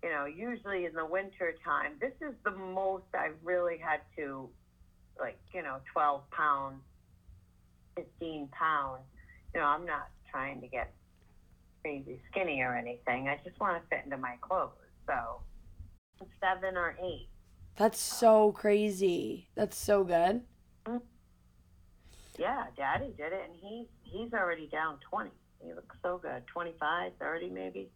you 0.03 0.11
know, 0.11 0.27
usually 0.27 0.85
in 0.85 0.93
the 0.93 1.07
winter 1.07 1.55
time, 1.65 1.93
this 2.03 2.13
is 2.21 2.35
the 2.45 2.51
most 2.51 3.05
I've 3.15 3.37
really 3.43 3.79
had 3.79 4.01
to, 4.17 4.51
like, 5.19 5.39
you 5.55 5.63
know, 5.63 5.79
twelve 5.91 6.31
pounds, 6.31 6.83
fifteen 7.97 8.49
pounds. 8.49 9.05
You 9.55 9.61
know, 9.61 9.67
I'm 9.67 9.87
not 9.87 10.09
trying 10.31 10.61
to 10.61 10.69
get 10.69 10.93
crazy 11.83 12.21
skinny 12.31 12.61
or 12.61 12.77
anything. 12.77 13.29
I 13.29 13.41
just 13.43 13.59
want 13.59 13.83
to 13.83 13.89
fit 13.89 14.05
into 14.05 14.19
my 14.19 14.37
clothes. 14.43 14.73
So, 15.07 15.41
seven 16.41 16.77
or 16.77 16.95
eight. 17.03 17.29
That's 17.77 17.99
so 17.99 18.53
crazy. 18.53 19.49
That's 19.55 19.77
so 19.77 20.05
good. 20.05 20.43
Mm-hmm. 20.87 20.99
Yeah, 22.39 22.67
Daddy 22.77 23.13
did 23.17 23.33
it, 23.33 23.43
and 23.49 23.55
he's 23.61 23.87
he's 24.03 24.33
already 24.33 24.67
down 24.67 24.99
twenty. 25.01 25.31
He 25.63 25.75
looks 25.75 25.97
so 26.03 26.17
good. 26.17 26.47
25, 26.47 27.13
30 27.21 27.51
maybe. 27.51 27.91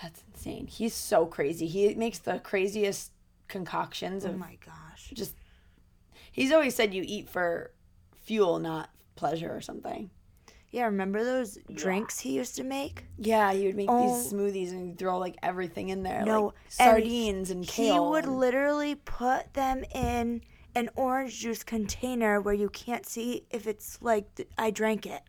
That's 0.00 0.24
insane. 0.32 0.66
He's 0.66 0.94
so 0.94 1.26
crazy. 1.26 1.66
He 1.66 1.94
makes 1.94 2.18
the 2.18 2.38
craziest 2.38 3.12
concoctions 3.46 4.24
Oh 4.24 4.32
my 4.32 4.56
gosh. 4.64 5.12
just 5.12 5.34
He's 6.32 6.52
always 6.52 6.74
said 6.74 6.94
you 6.94 7.02
eat 7.04 7.28
for 7.28 7.72
fuel, 8.14 8.58
not 8.58 8.88
pleasure 9.16 9.54
or 9.54 9.60
something. 9.60 10.10
Yeah, 10.70 10.84
remember 10.84 11.24
those 11.24 11.58
drinks 11.74 12.20
he 12.20 12.32
used 12.32 12.56
to 12.56 12.64
make? 12.64 13.04
Yeah, 13.18 13.52
he 13.52 13.66
would 13.66 13.74
make 13.76 13.88
Oh. 13.90 14.06
these 14.22 14.32
smoothies 14.32 14.70
and 14.70 14.86
he'd 14.86 14.98
throw 14.98 15.18
like 15.18 15.36
everything 15.42 15.88
in 15.88 16.02
there. 16.04 16.24
No, 16.24 16.46
like 16.46 16.54
and 16.54 16.72
sardines 16.72 17.50
and, 17.50 17.66
kale. 17.66 17.92
He 18.04 18.10
would 18.10 18.24
and- 18.24 18.38
literally 18.38 18.94
put 18.94 19.52
them 19.54 19.84
in 19.94 20.42
an 20.76 20.88
orange 20.94 21.40
juice 21.40 21.64
container 21.64 22.40
where 22.40 22.54
you 22.54 22.68
can't 22.68 23.04
see 23.04 23.46
if 23.50 23.66
it's 23.66 23.98
like 24.00 24.32
th- 24.36 24.48
I 24.56 24.70
drank 24.70 25.06
it 25.06 25.22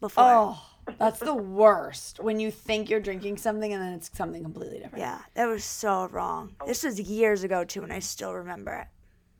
before. 0.00 0.24
Oh, 0.24 0.62
that's 0.98 1.20
the 1.20 1.34
worst. 1.34 2.18
When 2.18 2.40
you 2.40 2.50
think 2.50 2.88
you're 2.88 3.00
drinking 3.00 3.36
something 3.36 3.70
and 3.74 3.82
then 3.82 3.92
it's 3.92 4.10
something 4.16 4.42
completely 4.42 4.78
different. 4.78 5.02
Yeah, 5.02 5.18
that 5.34 5.44
was 5.46 5.62
so 5.64 6.06
wrong. 6.08 6.56
This 6.66 6.82
was 6.84 6.98
years 6.98 7.44
ago 7.44 7.64
too, 7.64 7.82
and 7.82 7.92
I 7.92 7.98
still 7.98 8.32
remember 8.32 8.86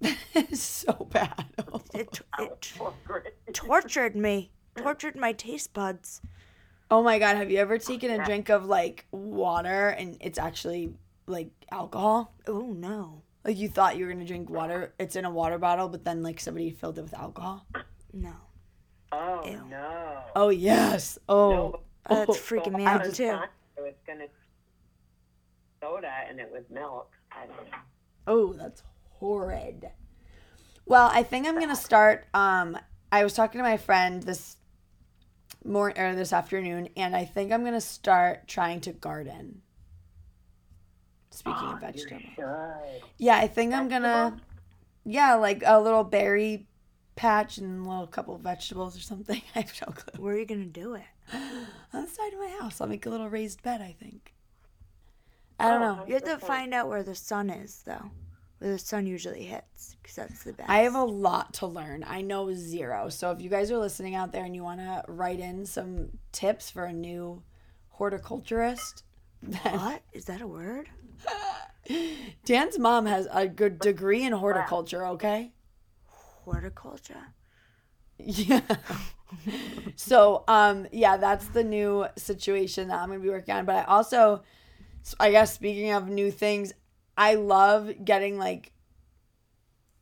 it. 0.03 0.17
it's 0.35 0.61
so 0.63 1.09
bad. 1.11 1.47
It, 1.95 2.21
it 2.39 2.71
tortured 3.55 4.15
me, 4.15 4.51
tortured 4.77 5.17
my 5.17 5.33
taste 5.33 5.73
buds. 5.73 6.21
Oh 6.91 7.03
my 7.03 7.19
god, 7.19 7.37
have 7.37 7.51
you 7.51 7.59
ever 7.59 7.79
taken 7.79 8.11
a 8.11 8.25
drink 8.25 8.49
of 8.49 8.67
like 8.67 9.07
water 9.13 9.89
and 9.91 10.17
it's 10.21 10.39
actually 10.39 10.95
like 11.27 11.51
alcohol? 11.71 12.35
Oh 12.47 12.63
no, 12.73 13.23
Like 13.45 13.57
you 13.59 13.69
thought 13.69 13.97
you 13.97 14.07
were 14.07 14.13
gonna 14.13 14.25
drink 14.25 14.51
water, 14.51 14.93
it's 14.99 15.15
in 15.17 15.25
a 15.25 15.31
water 15.31 15.59
bottle, 15.59 15.89
but 15.89 16.05
then 16.05 16.23
like 16.23 16.41
somebody 16.41 16.71
filled 16.71 16.99
it 16.99 17.03
with 17.03 17.15
alcohol. 17.15 17.67
no, 18.13 18.33
Oh 19.13 19.43
Ew. 19.49 19.63
no. 19.71 20.23
Oh 20.35 20.49
yes. 20.49 21.19
Oh, 21.29 21.51
No, 21.51 21.81
that's 22.09 22.31
Oh, 22.31 22.33
freaking 22.35 22.73
me 22.77 22.85
out 22.85 23.05
too. 23.15 23.27
trying- 23.29 23.49
It 23.77 23.81
was 23.83 23.95
gonna 24.07 24.27
soda, 25.81 26.11
and 26.29 26.41
it 26.41 26.51
was 26.53 26.65
milk. 26.71 27.11
I 27.33 27.47
don't 27.47 27.57
know. 27.71 27.77
oh, 28.27 28.53
that's 28.55 28.83
horrid. 29.19 29.91
Well, 30.87 31.09
I 31.13 31.23
think 31.23 31.47
I'm 31.47 31.59
gonna 31.61 31.77
start. 31.77 32.27
Um, 32.35 32.77
I 33.13 33.23
was 33.25 33.35
talking 33.35 33.59
to 33.59 33.63
my 33.63 33.77
friend 33.77 34.23
this 34.23 34.57
morning 35.65 35.99
or 36.03 36.15
this 36.15 36.33
afternoon, 36.33 36.89
and 36.97 37.15
I 37.17 37.25
think 37.25 37.53
I'm 37.53 37.65
gonna 37.65 37.81
start 37.81 38.49
trying 38.49 38.81
to 38.83 38.93
garden. 38.93 39.63
Speaking 41.31 41.69
of 41.69 41.71
Oh, 41.71 41.75
you 41.75 41.81
vegetables. 41.81 42.33
Yeah, 43.19 43.37
I 43.37 43.47
think 43.47 43.73
I'm 43.73 43.89
gonna. 43.89 44.41
Yeah, 45.05 45.35
like 45.35 45.63
a 45.65 45.81
little 45.81 46.05
berry 46.05 46.67
patch 47.17 47.59
and 47.59 47.85
a 47.87 47.89
little 47.89 48.07
couple 48.07 48.35
of 48.35 48.41
vegetables 48.43 48.97
or 48.97 49.01
something. 49.01 49.41
I 49.55 49.61
have 49.61 49.73
no 49.87 49.93
clue. 49.93 50.23
Where 50.23 50.35
are 50.35 50.39
you 50.39 50.47
gonna 50.47 50.65
do 50.67 50.95
it? 50.95 51.03
On 51.33 52.03
the 52.05 52.09
side 52.09 52.33
of 52.33 52.39
my 52.41 52.57
house, 52.61 52.81
I'll 52.81 52.89
make 52.89 53.07
a 53.07 53.11
little 53.11 53.29
raised 53.29 53.63
bed. 53.63 53.81
I 53.81 53.95
think. 53.99 54.35
I 55.59 55.69
don't 55.69 55.83
Oh, 55.83 55.95
know. 55.97 56.05
You 56.07 56.15
have 56.15 56.25
to 56.25 56.33
Okay. 56.35 56.47
find 56.47 56.75
out 56.75 56.89
where 56.89 57.03
the 57.03 57.15
sun 57.15 57.51
is 57.51 57.83
though, 57.85 58.11
where 58.61 58.73
the 58.73 58.79
sun 58.79 59.07
usually 59.07 59.45
hits, 59.45 59.97
because 60.01 60.17
that's 60.17 60.45
the 60.45 60.53
best. 60.53 60.69
I 60.69 60.81
have 60.81 60.95
a 60.95 61.03
lot 61.03 61.55
to 61.55 61.67
learn. 61.67 62.05
I 62.07 62.21
know 62.21 62.53
zero. 62.53 63.09
So 63.09 63.31
if 63.31 63.41
you 63.41 63.49
guys 63.49 63.71
are 63.71 63.79
listening 63.79 64.15
out 64.15 64.33
there 64.33 64.45
and 64.45 64.55
you 64.55 64.63
want 64.63 64.81
to 64.81 65.03
write 65.09 65.41
in 65.41 65.65
some 65.65 66.11
tips 66.31 66.71
for 66.71 66.85
a 66.85 66.93
new 66.93 67.43
horticulturist, 67.89 69.03
then 69.43 69.79
what 69.79 70.03
is 70.13 70.27
that 70.27 70.43
a 70.43 70.47
word? 70.47 70.91
Dan's 72.45 72.79
mom 72.79 73.07
has 73.07 73.27
a 73.33 73.49
good 73.49 73.79
degree 73.79 74.25
in 74.25 74.33
horticulture. 74.35 75.07
Okay. 75.07 75.53
Horticulture. 76.07 77.35
Yeah. 78.19 78.61
so, 79.97 80.45
um, 80.49 80.87
yeah, 80.93 81.17
that's 81.17 81.49
the 81.49 81.65
new 81.65 82.07
situation 82.17 82.89
that 82.89 83.01
I'm 83.01 83.09
gonna 83.09 83.21
be 83.21 83.31
working 83.31 83.55
on. 83.55 83.65
But 83.65 83.77
I 83.77 83.85
also, 83.85 84.43
I 85.19 85.31
guess, 85.31 85.55
speaking 85.55 85.93
of 85.93 86.09
new 86.09 86.31
things, 86.31 86.75
I 87.21 87.35
love 87.35 87.93
getting 88.03 88.39
like, 88.39 88.73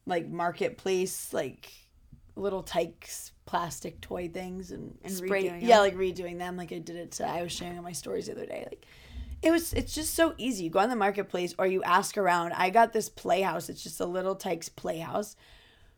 like 0.06 0.28
marketplace, 0.28 1.32
like 1.32 1.68
Little 2.36 2.62
Tikes 2.62 3.32
plastic 3.44 4.00
toy 4.00 4.28
things 4.28 4.70
and, 4.70 4.96
And 5.02 5.12
spray. 5.12 5.44
redoing 5.44 5.62
Yeah, 5.62 5.76
them. 5.76 5.80
like 5.80 5.96
redoing 5.96 6.38
them. 6.38 6.56
Like 6.56 6.72
I 6.72 6.78
did 6.78 6.96
it. 6.96 7.10
To, 7.12 7.26
I 7.26 7.42
was 7.42 7.50
sharing 7.50 7.76
on 7.76 7.82
my 7.82 7.92
stories 7.92 8.26
the 8.26 8.32
other 8.32 8.46
day. 8.46 8.64
Like. 8.68 8.86
It 9.42 9.50
was 9.50 9.72
it's 9.72 9.94
just 9.94 10.14
so 10.14 10.34
easy. 10.38 10.64
You 10.64 10.70
go 10.70 10.78
on 10.80 10.90
the 10.90 10.96
marketplace 10.96 11.54
or 11.58 11.66
you 11.66 11.82
ask 11.82 12.16
around. 12.18 12.52
I 12.52 12.70
got 12.70 12.92
this 12.92 13.08
playhouse. 13.08 13.68
It's 13.68 13.82
just 13.82 14.00
a 14.00 14.06
Little 14.06 14.34
Tikes 14.34 14.68
playhouse 14.68 15.34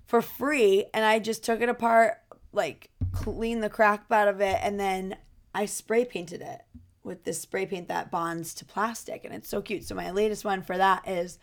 for 0.07 0.23
free 0.23 0.87
and 0.95 1.05
I 1.05 1.19
just 1.19 1.45
took 1.45 1.61
it 1.61 1.69
apart, 1.69 2.15
like 2.53 2.91
cleaned 3.13 3.63
the 3.63 3.71
crap 3.71 4.11
out 4.13 4.29
of 4.29 4.41
it, 4.41 4.59
and 4.63 4.79
then 4.81 5.17
I 5.55 5.67
spray 5.67 6.05
painted 6.05 6.41
it 6.41 6.61
with 7.03 7.25
this 7.25 7.41
spray 7.41 7.67
paint 7.67 7.89
that 7.89 8.11
bonds 8.11 8.55
to 8.55 8.65
plastic, 8.65 9.25
and 9.25 9.35
it's 9.35 9.49
so 9.49 9.63
cute. 9.63 9.85
So 9.85 9.95
my 9.95 10.11
latest 10.11 10.45
one 10.45 10.63
for 10.63 10.77
that 10.77 11.07
is 11.09 11.39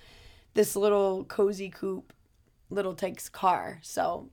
this 0.53 0.75
little 0.75 1.23
cozy 1.25 1.69
coupe, 1.69 2.13
Little 2.69 2.93
Tikes 2.93 3.29
car. 3.29 3.79
So 3.81 4.29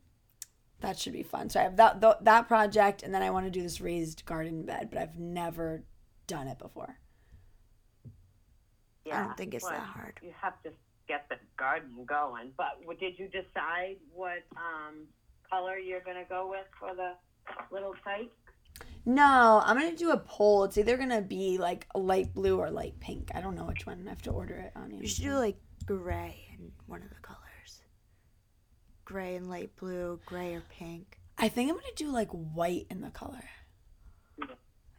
that 0.81 0.99
should 0.99 1.13
be 1.13 1.23
fun. 1.23 1.49
So 1.49 1.61
I 1.61 1.63
have 1.63 1.77
that 1.77 2.01
th- 2.01 2.17
that 2.23 2.49
project, 2.49 3.03
and 3.03 3.15
then 3.15 3.23
I 3.23 3.31
want 3.31 3.47
to 3.47 3.51
do 3.51 3.63
this 3.63 3.81
raised 3.81 4.25
garden 4.27 4.65
bed, 4.65 4.89
but 4.91 4.99
I've 4.99 5.19
never 5.19 5.85
done 6.27 6.49
it 6.49 6.59
before. 6.59 6.99
I 9.13 9.23
don't 9.25 9.37
think 9.37 9.55
it's 9.55 9.69
that 9.69 9.81
hard. 9.81 10.19
You 10.23 10.33
have 10.41 10.61
to 10.63 10.71
get 11.07 11.29
the 11.29 11.37
garden 11.57 11.91
going. 12.07 12.53
But 12.57 12.81
did 12.99 13.19
you 13.19 13.29
decide 13.29 13.97
what 14.13 14.43
um, 14.57 15.07
color 15.51 15.79
you're 15.79 16.01
gonna 16.01 16.25
go 16.29 16.49
with 16.49 16.67
for 16.79 16.95
the 16.95 17.13
little 17.71 17.95
tight? 18.03 18.31
No, 19.07 19.61
I'm 19.65 19.77
gonna 19.77 19.95
do 19.97 20.11
a 20.13 20.17
poll. 20.19 20.65
It's 20.65 20.79
either 20.79 20.97
gonna 20.97 21.21
be 21.21 21.59
like 21.59 21.87
light 21.95 22.33
blue 22.35 22.59
or 22.59 22.71
light 22.71 22.99
pink. 23.01 23.31
I 23.35 23.41
don't 23.41 23.55
know 23.55 23.65
which 23.67 23.87
one. 23.87 24.05
I 24.07 24.11
have 24.11 24.23
to 24.23 24.31
order 24.31 24.55
it 24.55 24.73
on 24.75 24.91
You 24.93 25.01
You 25.03 25.09
should 25.09 25.25
do 25.25 25.35
like 25.37 25.57
gray 25.85 26.47
and 26.59 26.73
one 26.87 27.03
of 27.03 27.11
the 27.11 27.17
colors. 27.21 27.83
gray 29.05 29.37
and 29.37 29.49
light 29.51 29.77
blue, 29.77 30.19
gray 30.25 30.55
or 30.55 30.63
pink. 30.71 31.19
I 31.37 31.49
think 31.49 31.71
I'm 31.71 31.77
gonna 31.77 31.89
do 31.97 32.09
like 32.09 32.31
white 32.31 32.87
in 32.91 33.03
the 33.03 33.11
color. 33.11 33.45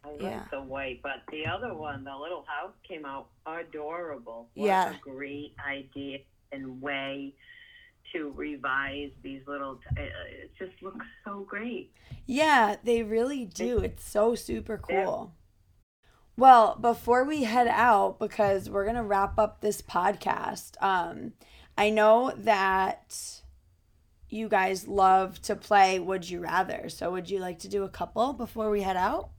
I 0.04 0.10
like 0.10 0.20
Yeah. 0.22 0.44
the 0.52 0.62
white, 0.62 1.02
but 1.02 1.22
the 1.32 1.44
other 1.46 1.74
one, 1.74 2.04
the 2.04 2.16
little 2.16 2.44
house, 2.46 2.72
came 2.86 3.04
out 3.04 3.26
adorable. 3.44 4.48
What 4.54 4.66
Yeah. 4.66 4.94
a 4.94 4.98
great 5.00 5.56
idea 5.66 6.18
and 6.52 6.80
way 6.80 7.34
to 8.12 8.32
revise 8.34 9.10
these 9.22 9.42
little. 9.46 9.76
T- 9.76 10.02
it, 10.02 10.12
it 10.30 10.50
just 10.58 10.82
looks 10.82 11.06
so 11.24 11.46
great. 11.48 11.92
Yeah, 12.26 12.76
they 12.82 13.02
really 13.02 13.44
do. 13.44 13.78
It's 13.78 14.08
so 14.08 14.34
super 14.34 14.78
cool. 14.78 15.32
Well, 16.36 16.76
before 16.78 17.24
we 17.24 17.44
head 17.44 17.68
out, 17.68 18.18
because 18.18 18.68
we're 18.68 18.84
gonna 18.84 19.04
wrap 19.04 19.38
up 19.38 19.60
this 19.60 19.80
podcast, 19.80 20.80
um, 20.82 21.32
I 21.78 21.90
know 21.90 22.32
that 22.36 23.40
you 24.28 24.48
guys 24.48 24.88
love 24.88 25.40
to 25.42 25.56
play 25.56 25.98
Would 25.98 26.28
You 26.28 26.40
Rather. 26.40 26.88
So 26.88 27.10
would 27.12 27.30
you 27.30 27.38
like 27.38 27.60
to 27.60 27.68
do 27.68 27.84
a 27.84 27.88
couple 27.88 28.32
before 28.32 28.70
we 28.70 28.82
head 28.82 28.96
out? 28.96 29.30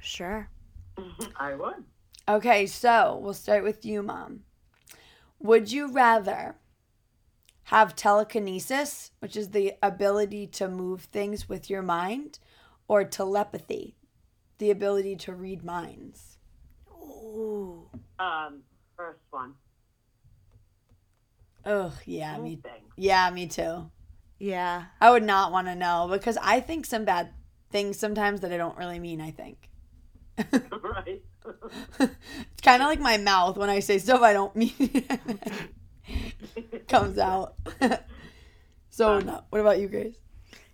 Sure. 0.00 0.48
Mm-hmm. 0.96 1.24
I 1.36 1.54
would. 1.54 1.84
Okay, 2.28 2.66
so 2.66 3.20
we'll 3.22 3.34
start 3.34 3.62
with 3.62 3.84
you, 3.84 4.02
Mom. 4.02 4.40
Would 5.38 5.70
you 5.70 5.92
rather 5.92 6.56
have 7.66 7.96
telekinesis, 7.96 9.10
which 9.18 9.36
is 9.36 9.50
the 9.50 9.72
ability 9.82 10.46
to 10.46 10.68
move 10.68 11.02
things 11.02 11.48
with 11.48 11.68
your 11.68 11.82
mind, 11.82 12.38
or 12.86 13.02
telepathy, 13.02 13.96
the 14.58 14.70
ability 14.70 15.16
to 15.16 15.34
read 15.34 15.64
minds? 15.64 16.38
Ooh. 16.88 17.88
Um, 18.20 18.62
first 18.96 19.18
one. 19.30 19.54
Oh, 21.64 21.92
yeah, 22.04 22.38
me 22.38 22.60
Yeah, 22.96 23.28
me 23.30 23.48
too. 23.48 23.90
Yeah. 24.38 24.84
I 25.00 25.10
would 25.10 25.24
not 25.24 25.50
want 25.50 25.66
to 25.66 25.74
know 25.74 26.08
because 26.08 26.38
I 26.40 26.60
think 26.60 26.86
some 26.86 27.04
bad 27.04 27.30
things 27.72 27.98
sometimes 27.98 28.42
that 28.42 28.52
I 28.52 28.56
don't 28.58 28.78
really 28.78 29.00
mean, 29.00 29.20
I 29.20 29.32
think. 29.32 29.70
right. 30.38 31.20
it's 32.00 32.60
kind 32.62 32.80
of 32.80 32.88
like 32.88 33.00
my 33.00 33.16
mouth 33.16 33.56
when 33.56 33.70
I 33.70 33.80
say 33.80 33.98
stuff 33.98 34.22
I 34.22 34.32
don't 34.32 34.54
mean. 34.54 35.04
it 36.56 36.88
comes 36.88 37.18
out. 37.18 37.54
so, 38.90 39.20
no. 39.20 39.44
what 39.50 39.60
about 39.60 39.80
you, 39.80 39.88
Grace? 39.88 40.16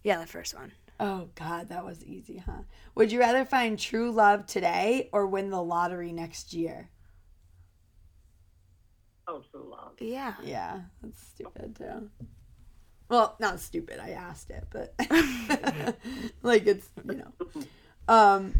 Yeah, 0.02 0.18
the 0.18 0.26
first 0.26 0.54
one. 0.54 0.72
Oh, 1.00 1.28
God, 1.34 1.68
that 1.70 1.84
was 1.84 2.04
easy, 2.04 2.38
huh? 2.38 2.62
Would 2.94 3.10
you 3.10 3.20
rather 3.20 3.44
find 3.44 3.78
true 3.78 4.10
love 4.10 4.46
today 4.46 5.08
or 5.12 5.26
win 5.26 5.50
the 5.50 5.62
lottery 5.62 6.12
next 6.12 6.52
year? 6.52 6.90
Oh, 9.26 9.42
true 9.50 9.68
love. 9.68 9.92
Yeah. 9.98 10.34
Yeah, 10.42 10.80
that's 11.02 11.18
stupid, 11.34 11.76
too. 11.76 12.10
Well, 13.08 13.36
not 13.38 13.60
stupid. 13.60 14.00
I 14.00 14.10
asked 14.10 14.50
it, 14.50 14.64
but 14.70 14.94
like 16.42 16.66
it's, 16.66 16.88
you 17.04 17.16
know. 17.16 17.62
Um, 18.08 18.54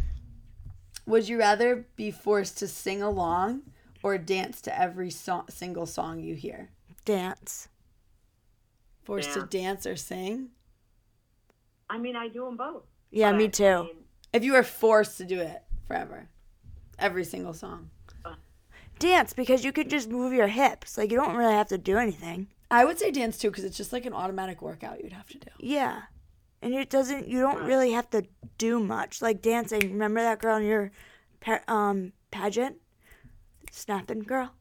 would 1.06 1.28
you 1.28 1.38
rather 1.38 1.86
be 1.96 2.10
forced 2.10 2.58
to 2.58 2.68
sing 2.68 3.02
along 3.02 3.62
or 4.02 4.18
dance 4.18 4.60
to 4.62 4.78
every 4.78 5.10
song, 5.10 5.44
single 5.48 5.86
song 5.86 6.20
you 6.20 6.34
hear? 6.34 6.70
Dance. 7.04 7.68
Forced 9.04 9.32
to 9.34 9.40
Dance. 9.40 9.50
dance 9.50 9.86
or 9.86 9.96
sing? 9.96 10.48
I 11.90 11.98
mean, 11.98 12.16
I 12.16 12.28
do 12.28 12.44
them 12.44 12.56
both. 12.56 12.84
Yeah, 13.10 13.30
But 13.32 13.38
me 13.38 13.44
I 13.44 13.48
too. 13.48 13.82
mean, 13.84 13.96
If 14.32 14.44
you 14.44 14.52
were 14.52 14.62
forced 14.62 15.18
to 15.18 15.24
do 15.24 15.40
it 15.40 15.62
forever, 15.86 16.28
every 16.98 17.24
single 17.24 17.52
song. 17.52 17.90
Dance 18.98 19.32
because 19.32 19.64
you 19.64 19.72
can 19.72 19.88
just 19.88 20.08
move 20.08 20.32
your 20.32 20.46
hips. 20.46 20.96
Like 20.96 21.10
you 21.10 21.16
don't 21.16 21.34
really 21.34 21.54
have 21.54 21.68
to 21.68 21.78
do 21.78 21.96
anything. 21.98 22.46
I 22.70 22.84
would 22.84 22.98
say 23.00 23.10
dance 23.10 23.36
too 23.36 23.50
because 23.50 23.64
it's 23.64 23.76
just 23.76 23.92
like 23.92 24.06
an 24.06 24.12
automatic 24.12 24.62
workout 24.62 25.02
you'd 25.02 25.12
have 25.12 25.26
to 25.30 25.38
do. 25.38 25.50
Yeah. 25.58 26.02
And 26.62 26.72
it 26.72 26.88
doesn't 26.88 27.26
you 27.26 27.40
don't 27.40 27.64
really 27.64 27.90
have 27.92 28.08
to 28.10 28.22
do 28.58 28.78
much. 28.78 29.20
Like 29.20 29.42
dancing. 29.42 29.90
Remember 29.90 30.20
that 30.22 30.38
girl 30.38 30.56
in 30.58 30.64
your 30.64 30.92
um 31.66 32.12
pageant? 32.30 32.76
Snapping 33.72 34.20
girl? 34.20 34.52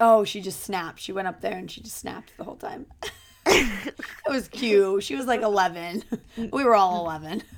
Oh, 0.00 0.24
she 0.24 0.40
just 0.40 0.60
snapped. 0.62 1.00
She 1.00 1.12
went 1.12 1.28
up 1.28 1.40
there 1.40 1.56
and 1.56 1.70
she 1.70 1.80
just 1.80 1.96
snapped 1.96 2.36
the 2.36 2.44
whole 2.44 2.56
time. 2.56 2.86
it 3.46 3.94
was 4.28 4.48
cute. 4.48 5.02
She 5.02 5.16
was 5.16 5.26
like 5.26 5.42
11. 5.42 6.04
We 6.52 6.64
were 6.64 6.74
all 6.74 7.04
11. 7.06 7.42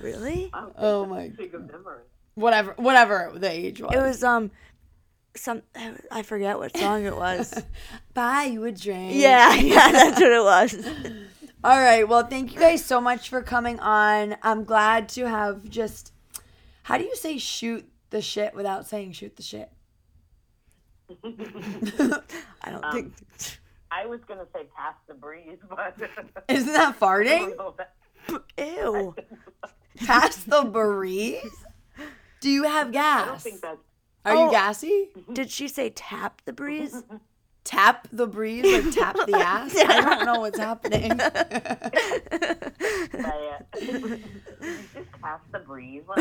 Really? 0.00 0.48
I 0.54 0.60
don't 0.60 0.66
think 0.68 0.76
Oh 0.78 1.06
my 1.06 1.22
a 1.22 1.28
big 1.30 1.52
of 1.52 1.66
memory. 1.66 2.04
Whatever, 2.36 2.74
whatever 2.76 3.32
the 3.34 3.50
age 3.50 3.80
was. 3.80 3.92
It 3.92 3.98
was 3.98 4.22
um 4.22 4.52
some 5.34 5.62
I 6.10 6.22
forget 6.22 6.58
what 6.58 6.76
song 6.76 7.04
it 7.04 7.16
was. 7.16 7.52
buy 8.14 8.44
you 8.44 8.64
a 8.64 8.70
drink. 8.70 9.14
yeah, 9.14 9.54
yeah, 9.54 9.90
that's 9.90 10.20
what 10.20 10.30
it 10.30 10.44
was. 10.44 10.86
All 11.64 11.76
right. 11.80 12.08
Well, 12.08 12.24
thank 12.28 12.54
you 12.54 12.60
guys 12.60 12.84
so 12.84 13.00
much 13.00 13.28
for 13.28 13.42
coming 13.42 13.80
on. 13.80 14.36
I'm 14.42 14.62
glad 14.62 15.08
to 15.10 15.28
have 15.28 15.68
just. 15.68 16.12
How 16.84 16.96
do 16.96 17.02
you 17.02 17.16
say 17.16 17.38
shoot 17.38 17.88
the 18.10 18.22
shit 18.22 18.54
without 18.54 18.86
saying 18.86 19.12
shoot 19.12 19.34
the 19.34 19.42
shit? 19.42 19.68
I 22.62 22.70
don't 22.70 22.84
Um, 22.84 22.92
think 22.92 23.12
I 23.90 24.06
was 24.06 24.20
gonna 24.26 24.46
say 24.54 24.66
pass 24.76 24.94
the 25.06 25.14
breeze, 25.14 25.58
but 25.68 25.96
Isn't 26.48 26.72
that 26.72 26.98
farting? 27.00 27.56
don't 27.56 27.58
know 27.58 27.74
that- 27.78 28.42
ew. 28.58 29.14
Pass 30.04 30.36
the 30.44 30.62
breeze? 30.64 31.64
Do 32.40 32.50
you 32.50 32.64
have 32.64 32.88
I 32.88 32.90
don't 32.90 32.92
gas? 32.92 33.42
think 33.42 33.60
that's 33.60 33.78
Are 34.24 34.34
Oh. 34.34 34.44
you 34.46 34.50
gassy? 34.50 35.10
Did 35.32 35.50
she 35.50 35.68
say 35.68 35.90
tap 35.90 36.42
the 36.44 36.52
breeze? 36.52 37.02
Tap 37.66 38.08
the 38.12 38.26
breeze 38.26 38.64
or 38.64 38.90
tap 38.92 39.16
the 39.26 39.36
ass? 39.36 39.74
I 39.76 40.00
don't 40.00 40.24
know 40.24 40.40
what's 40.40 40.58
happening. 40.58 41.20
I, 41.20 41.26
uh, 43.12 43.80
just 44.94 45.12
pass 45.20 45.40
the 45.52 45.58
breeze. 45.58 46.04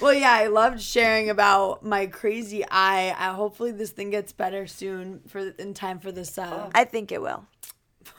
Well, 0.00 0.14
yeah, 0.14 0.32
I 0.32 0.46
loved 0.46 0.80
sharing 0.80 1.28
about 1.28 1.84
my 1.84 2.06
crazy 2.06 2.64
eye. 2.64 3.14
I, 3.18 3.32
hopefully, 3.32 3.72
this 3.72 3.90
thing 3.90 4.10
gets 4.10 4.32
better 4.32 4.66
soon 4.66 5.22
for 5.26 5.48
in 5.58 5.74
time 5.74 5.98
for 5.98 6.12
this 6.12 6.38
uh, 6.38 6.70
I 6.74 6.84
think 6.84 7.10
it 7.10 7.20
will. 7.20 7.44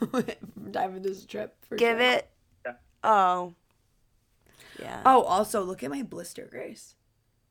time 0.72 0.92
for 0.94 1.00
this 1.00 1.24
trip. 1.24 1.56
For 1.68 1.76
Give 1.76 1.98
sure. 1.98 2.12
it 2.12 2.30
Oh. 3.06 3.54
Yeah. 4.80 5.00
Oh, 5.06 5.22
also 5.22 5.62
look 5.62 5.82
at 5.82 5.90
my 5.90 6.02
blister, 6.02 6.46
Grace. 6.50 6.95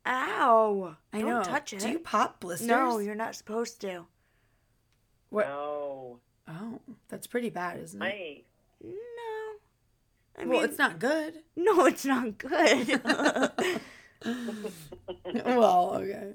Ow. 0.06 0.96
I 1.12 1.20
Don't 1.20 1.28
know. 1.28 1.42
touch 1.42 1.72
it. 1.72 1.80
Do 1.80 1.88
you 1.88 1.98
pop 1.98 2.40
blisters? 2.40 2.68
No, 2.68 2.98
you're 2.98 3.14
not 3.14 3.34
supposed 3.34 3.80
to. 3.82 4.06
no, 5.32 6.20
Oh, 6.48 6.80
that's 7.08 7.26
pretty 7.26 7.50
bad, 7.50 7.80
isn't 7.80 8.00
it? 8.00 8.06
I 8.06 8.42
No. 8.82 8.92
I 10.38 10.44
mean, 10.44 10.48
well, 10.50 10.62
it's 10.64 10.78
not 10.78 10.98
good. 10.98 11.40
no, 11.56 11.86
it's 11.86 12.04
not 12.04 12.38
good. 12.38 13.00
well, 15.44 15.96
okay. 15.96 16.32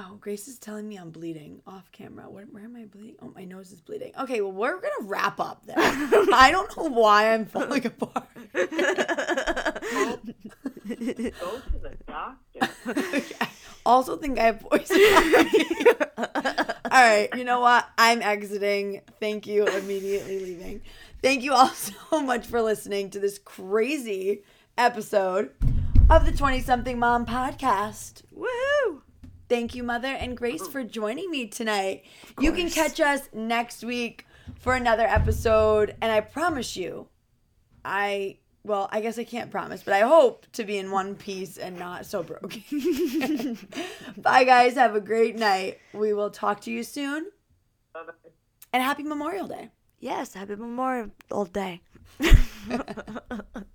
Oh, 0.00 0.16
Grace 0.20 0.46
is 0.46 0.58
telling 0.58 0.88
me 0.88 0.96
I'm 0.96 1.10
bleeding 1.10 1.60
off 1.66 1.90
camera. 1.90 2.30
Where, 2.30 2.44
where 2.44 2.62
am 2.64 2.76
I 2.76 2.84
bleeding? 2.84 3.16
Oh, 3.20 3.32
my 3.34 3.44
nose 3.44 3.72
is 3.72 3.80
bleeding. 3.80 4.12
Okay, 4.18 4.40
well, 4.40 4.52
we're 4.52 4.80
gonna 4.80 5.08
wrap 5.08 5.40
up 5.40 5.66
then. 5.66 5.74
I 6.32 6.50
don't 6.52 6.76
know 6.76 6.84
why 6.84 7.32
I'm 7.34 7.46
falling 7.46 7.84
apart. 7.84 8.28
go 10.88 10.94
to 10.94 11.78
the 11.80 11.96
doctor. 12.06 12.68
I 13.40 13.48
also 13.86 14.16
think 14.16 14.38
I 14.38 14.44
have 14.44 14.60
poison. 14.60 14.96
all 16.18 16.90
right, 16.90 17.28
you 17.36 17.44
know 17.44 17.60
what? 17.60 17.88
I'm 17.96 18.22
exiting. 18.22 19.02
Thank 19.20 19.46
you. 19.46 19.66
Immediately 19.66 20.40
leaving. 20.40 20.82
Thank 21.22 21.42
you 21.42 21.52
all 21.52 21.68
so 21.68 22.20
much 22.22 22.46
for 22.46 22.62
listening 22.62 23.10
to 23.10 23.20
this 23.20 23.38
crazy 23.38 24.42
episode 24.76 25.50
of 26.10 26.24
the 26.24 26.32
20 26.32 26.60
something 26.60 26.98
mom 26.98 27.26
podcast. 27.26 28.22
Woohoo! 28.36 29.02
Thank 29.48 29.74
you, 29.74 29.82
Mother 29.82 30.08
and 30.08 30.36
Grace, 30.36 30.66
for 30.66 30.84
joining 30.84 31.30
me 31.30 31.46
tonight. 31.46 32.04
You 32.38 32.52
can 32.52 32.68
catch 32.68 33.00
us 33.00 33.28
next 33.32 33.82
week 33.82 34.26
for 34.58 34.74
another 34.74 35.06
episode. 35.06 35.96
And 36.02 36.12
I 36.12 36.20
promise 36.20 36.76
you, 36.76 37.08
I, 37.84 38.38
well, 38.68 38.88
I 38.92 39.00
guess 39.00 39.18
I 39.18 39.24
can't 39.24 39.50
promise, 39.50 39.82
but 39.82 39.94
I 39.94 40.00
hope 40.00 40.46
to 40.52 40.64
be 40.64 40.78
in 40.78 40.90
one 40.90 41.16
piece 41.16 41.56
and 41.56 41.78
not 41.78 42.06
so 42.06 42.22
broken. 42.22 42.62
Bye, 44.18 44.44
guys. 44.44 44.74
Have 44.74 44.94
a 44.94 45.00
great 45.00 45.36
night. 45.36 45.78
We 45.92 46.12
will 46.12 46.30
talk 46.30 46.60
to 46.62 46.70
you 46.70 46.84
soon. 46.84 47.30
Bye-bye. 47.94 48.12
And 48.72 48.82
happy 48.82 49.02
Memorial 49.02 49.48
Day. 49.48 49.70
Yes, 49.98 50.34
happy 50.34 50.54
Memorial 50.54 51.10
Day. 51.50 51.80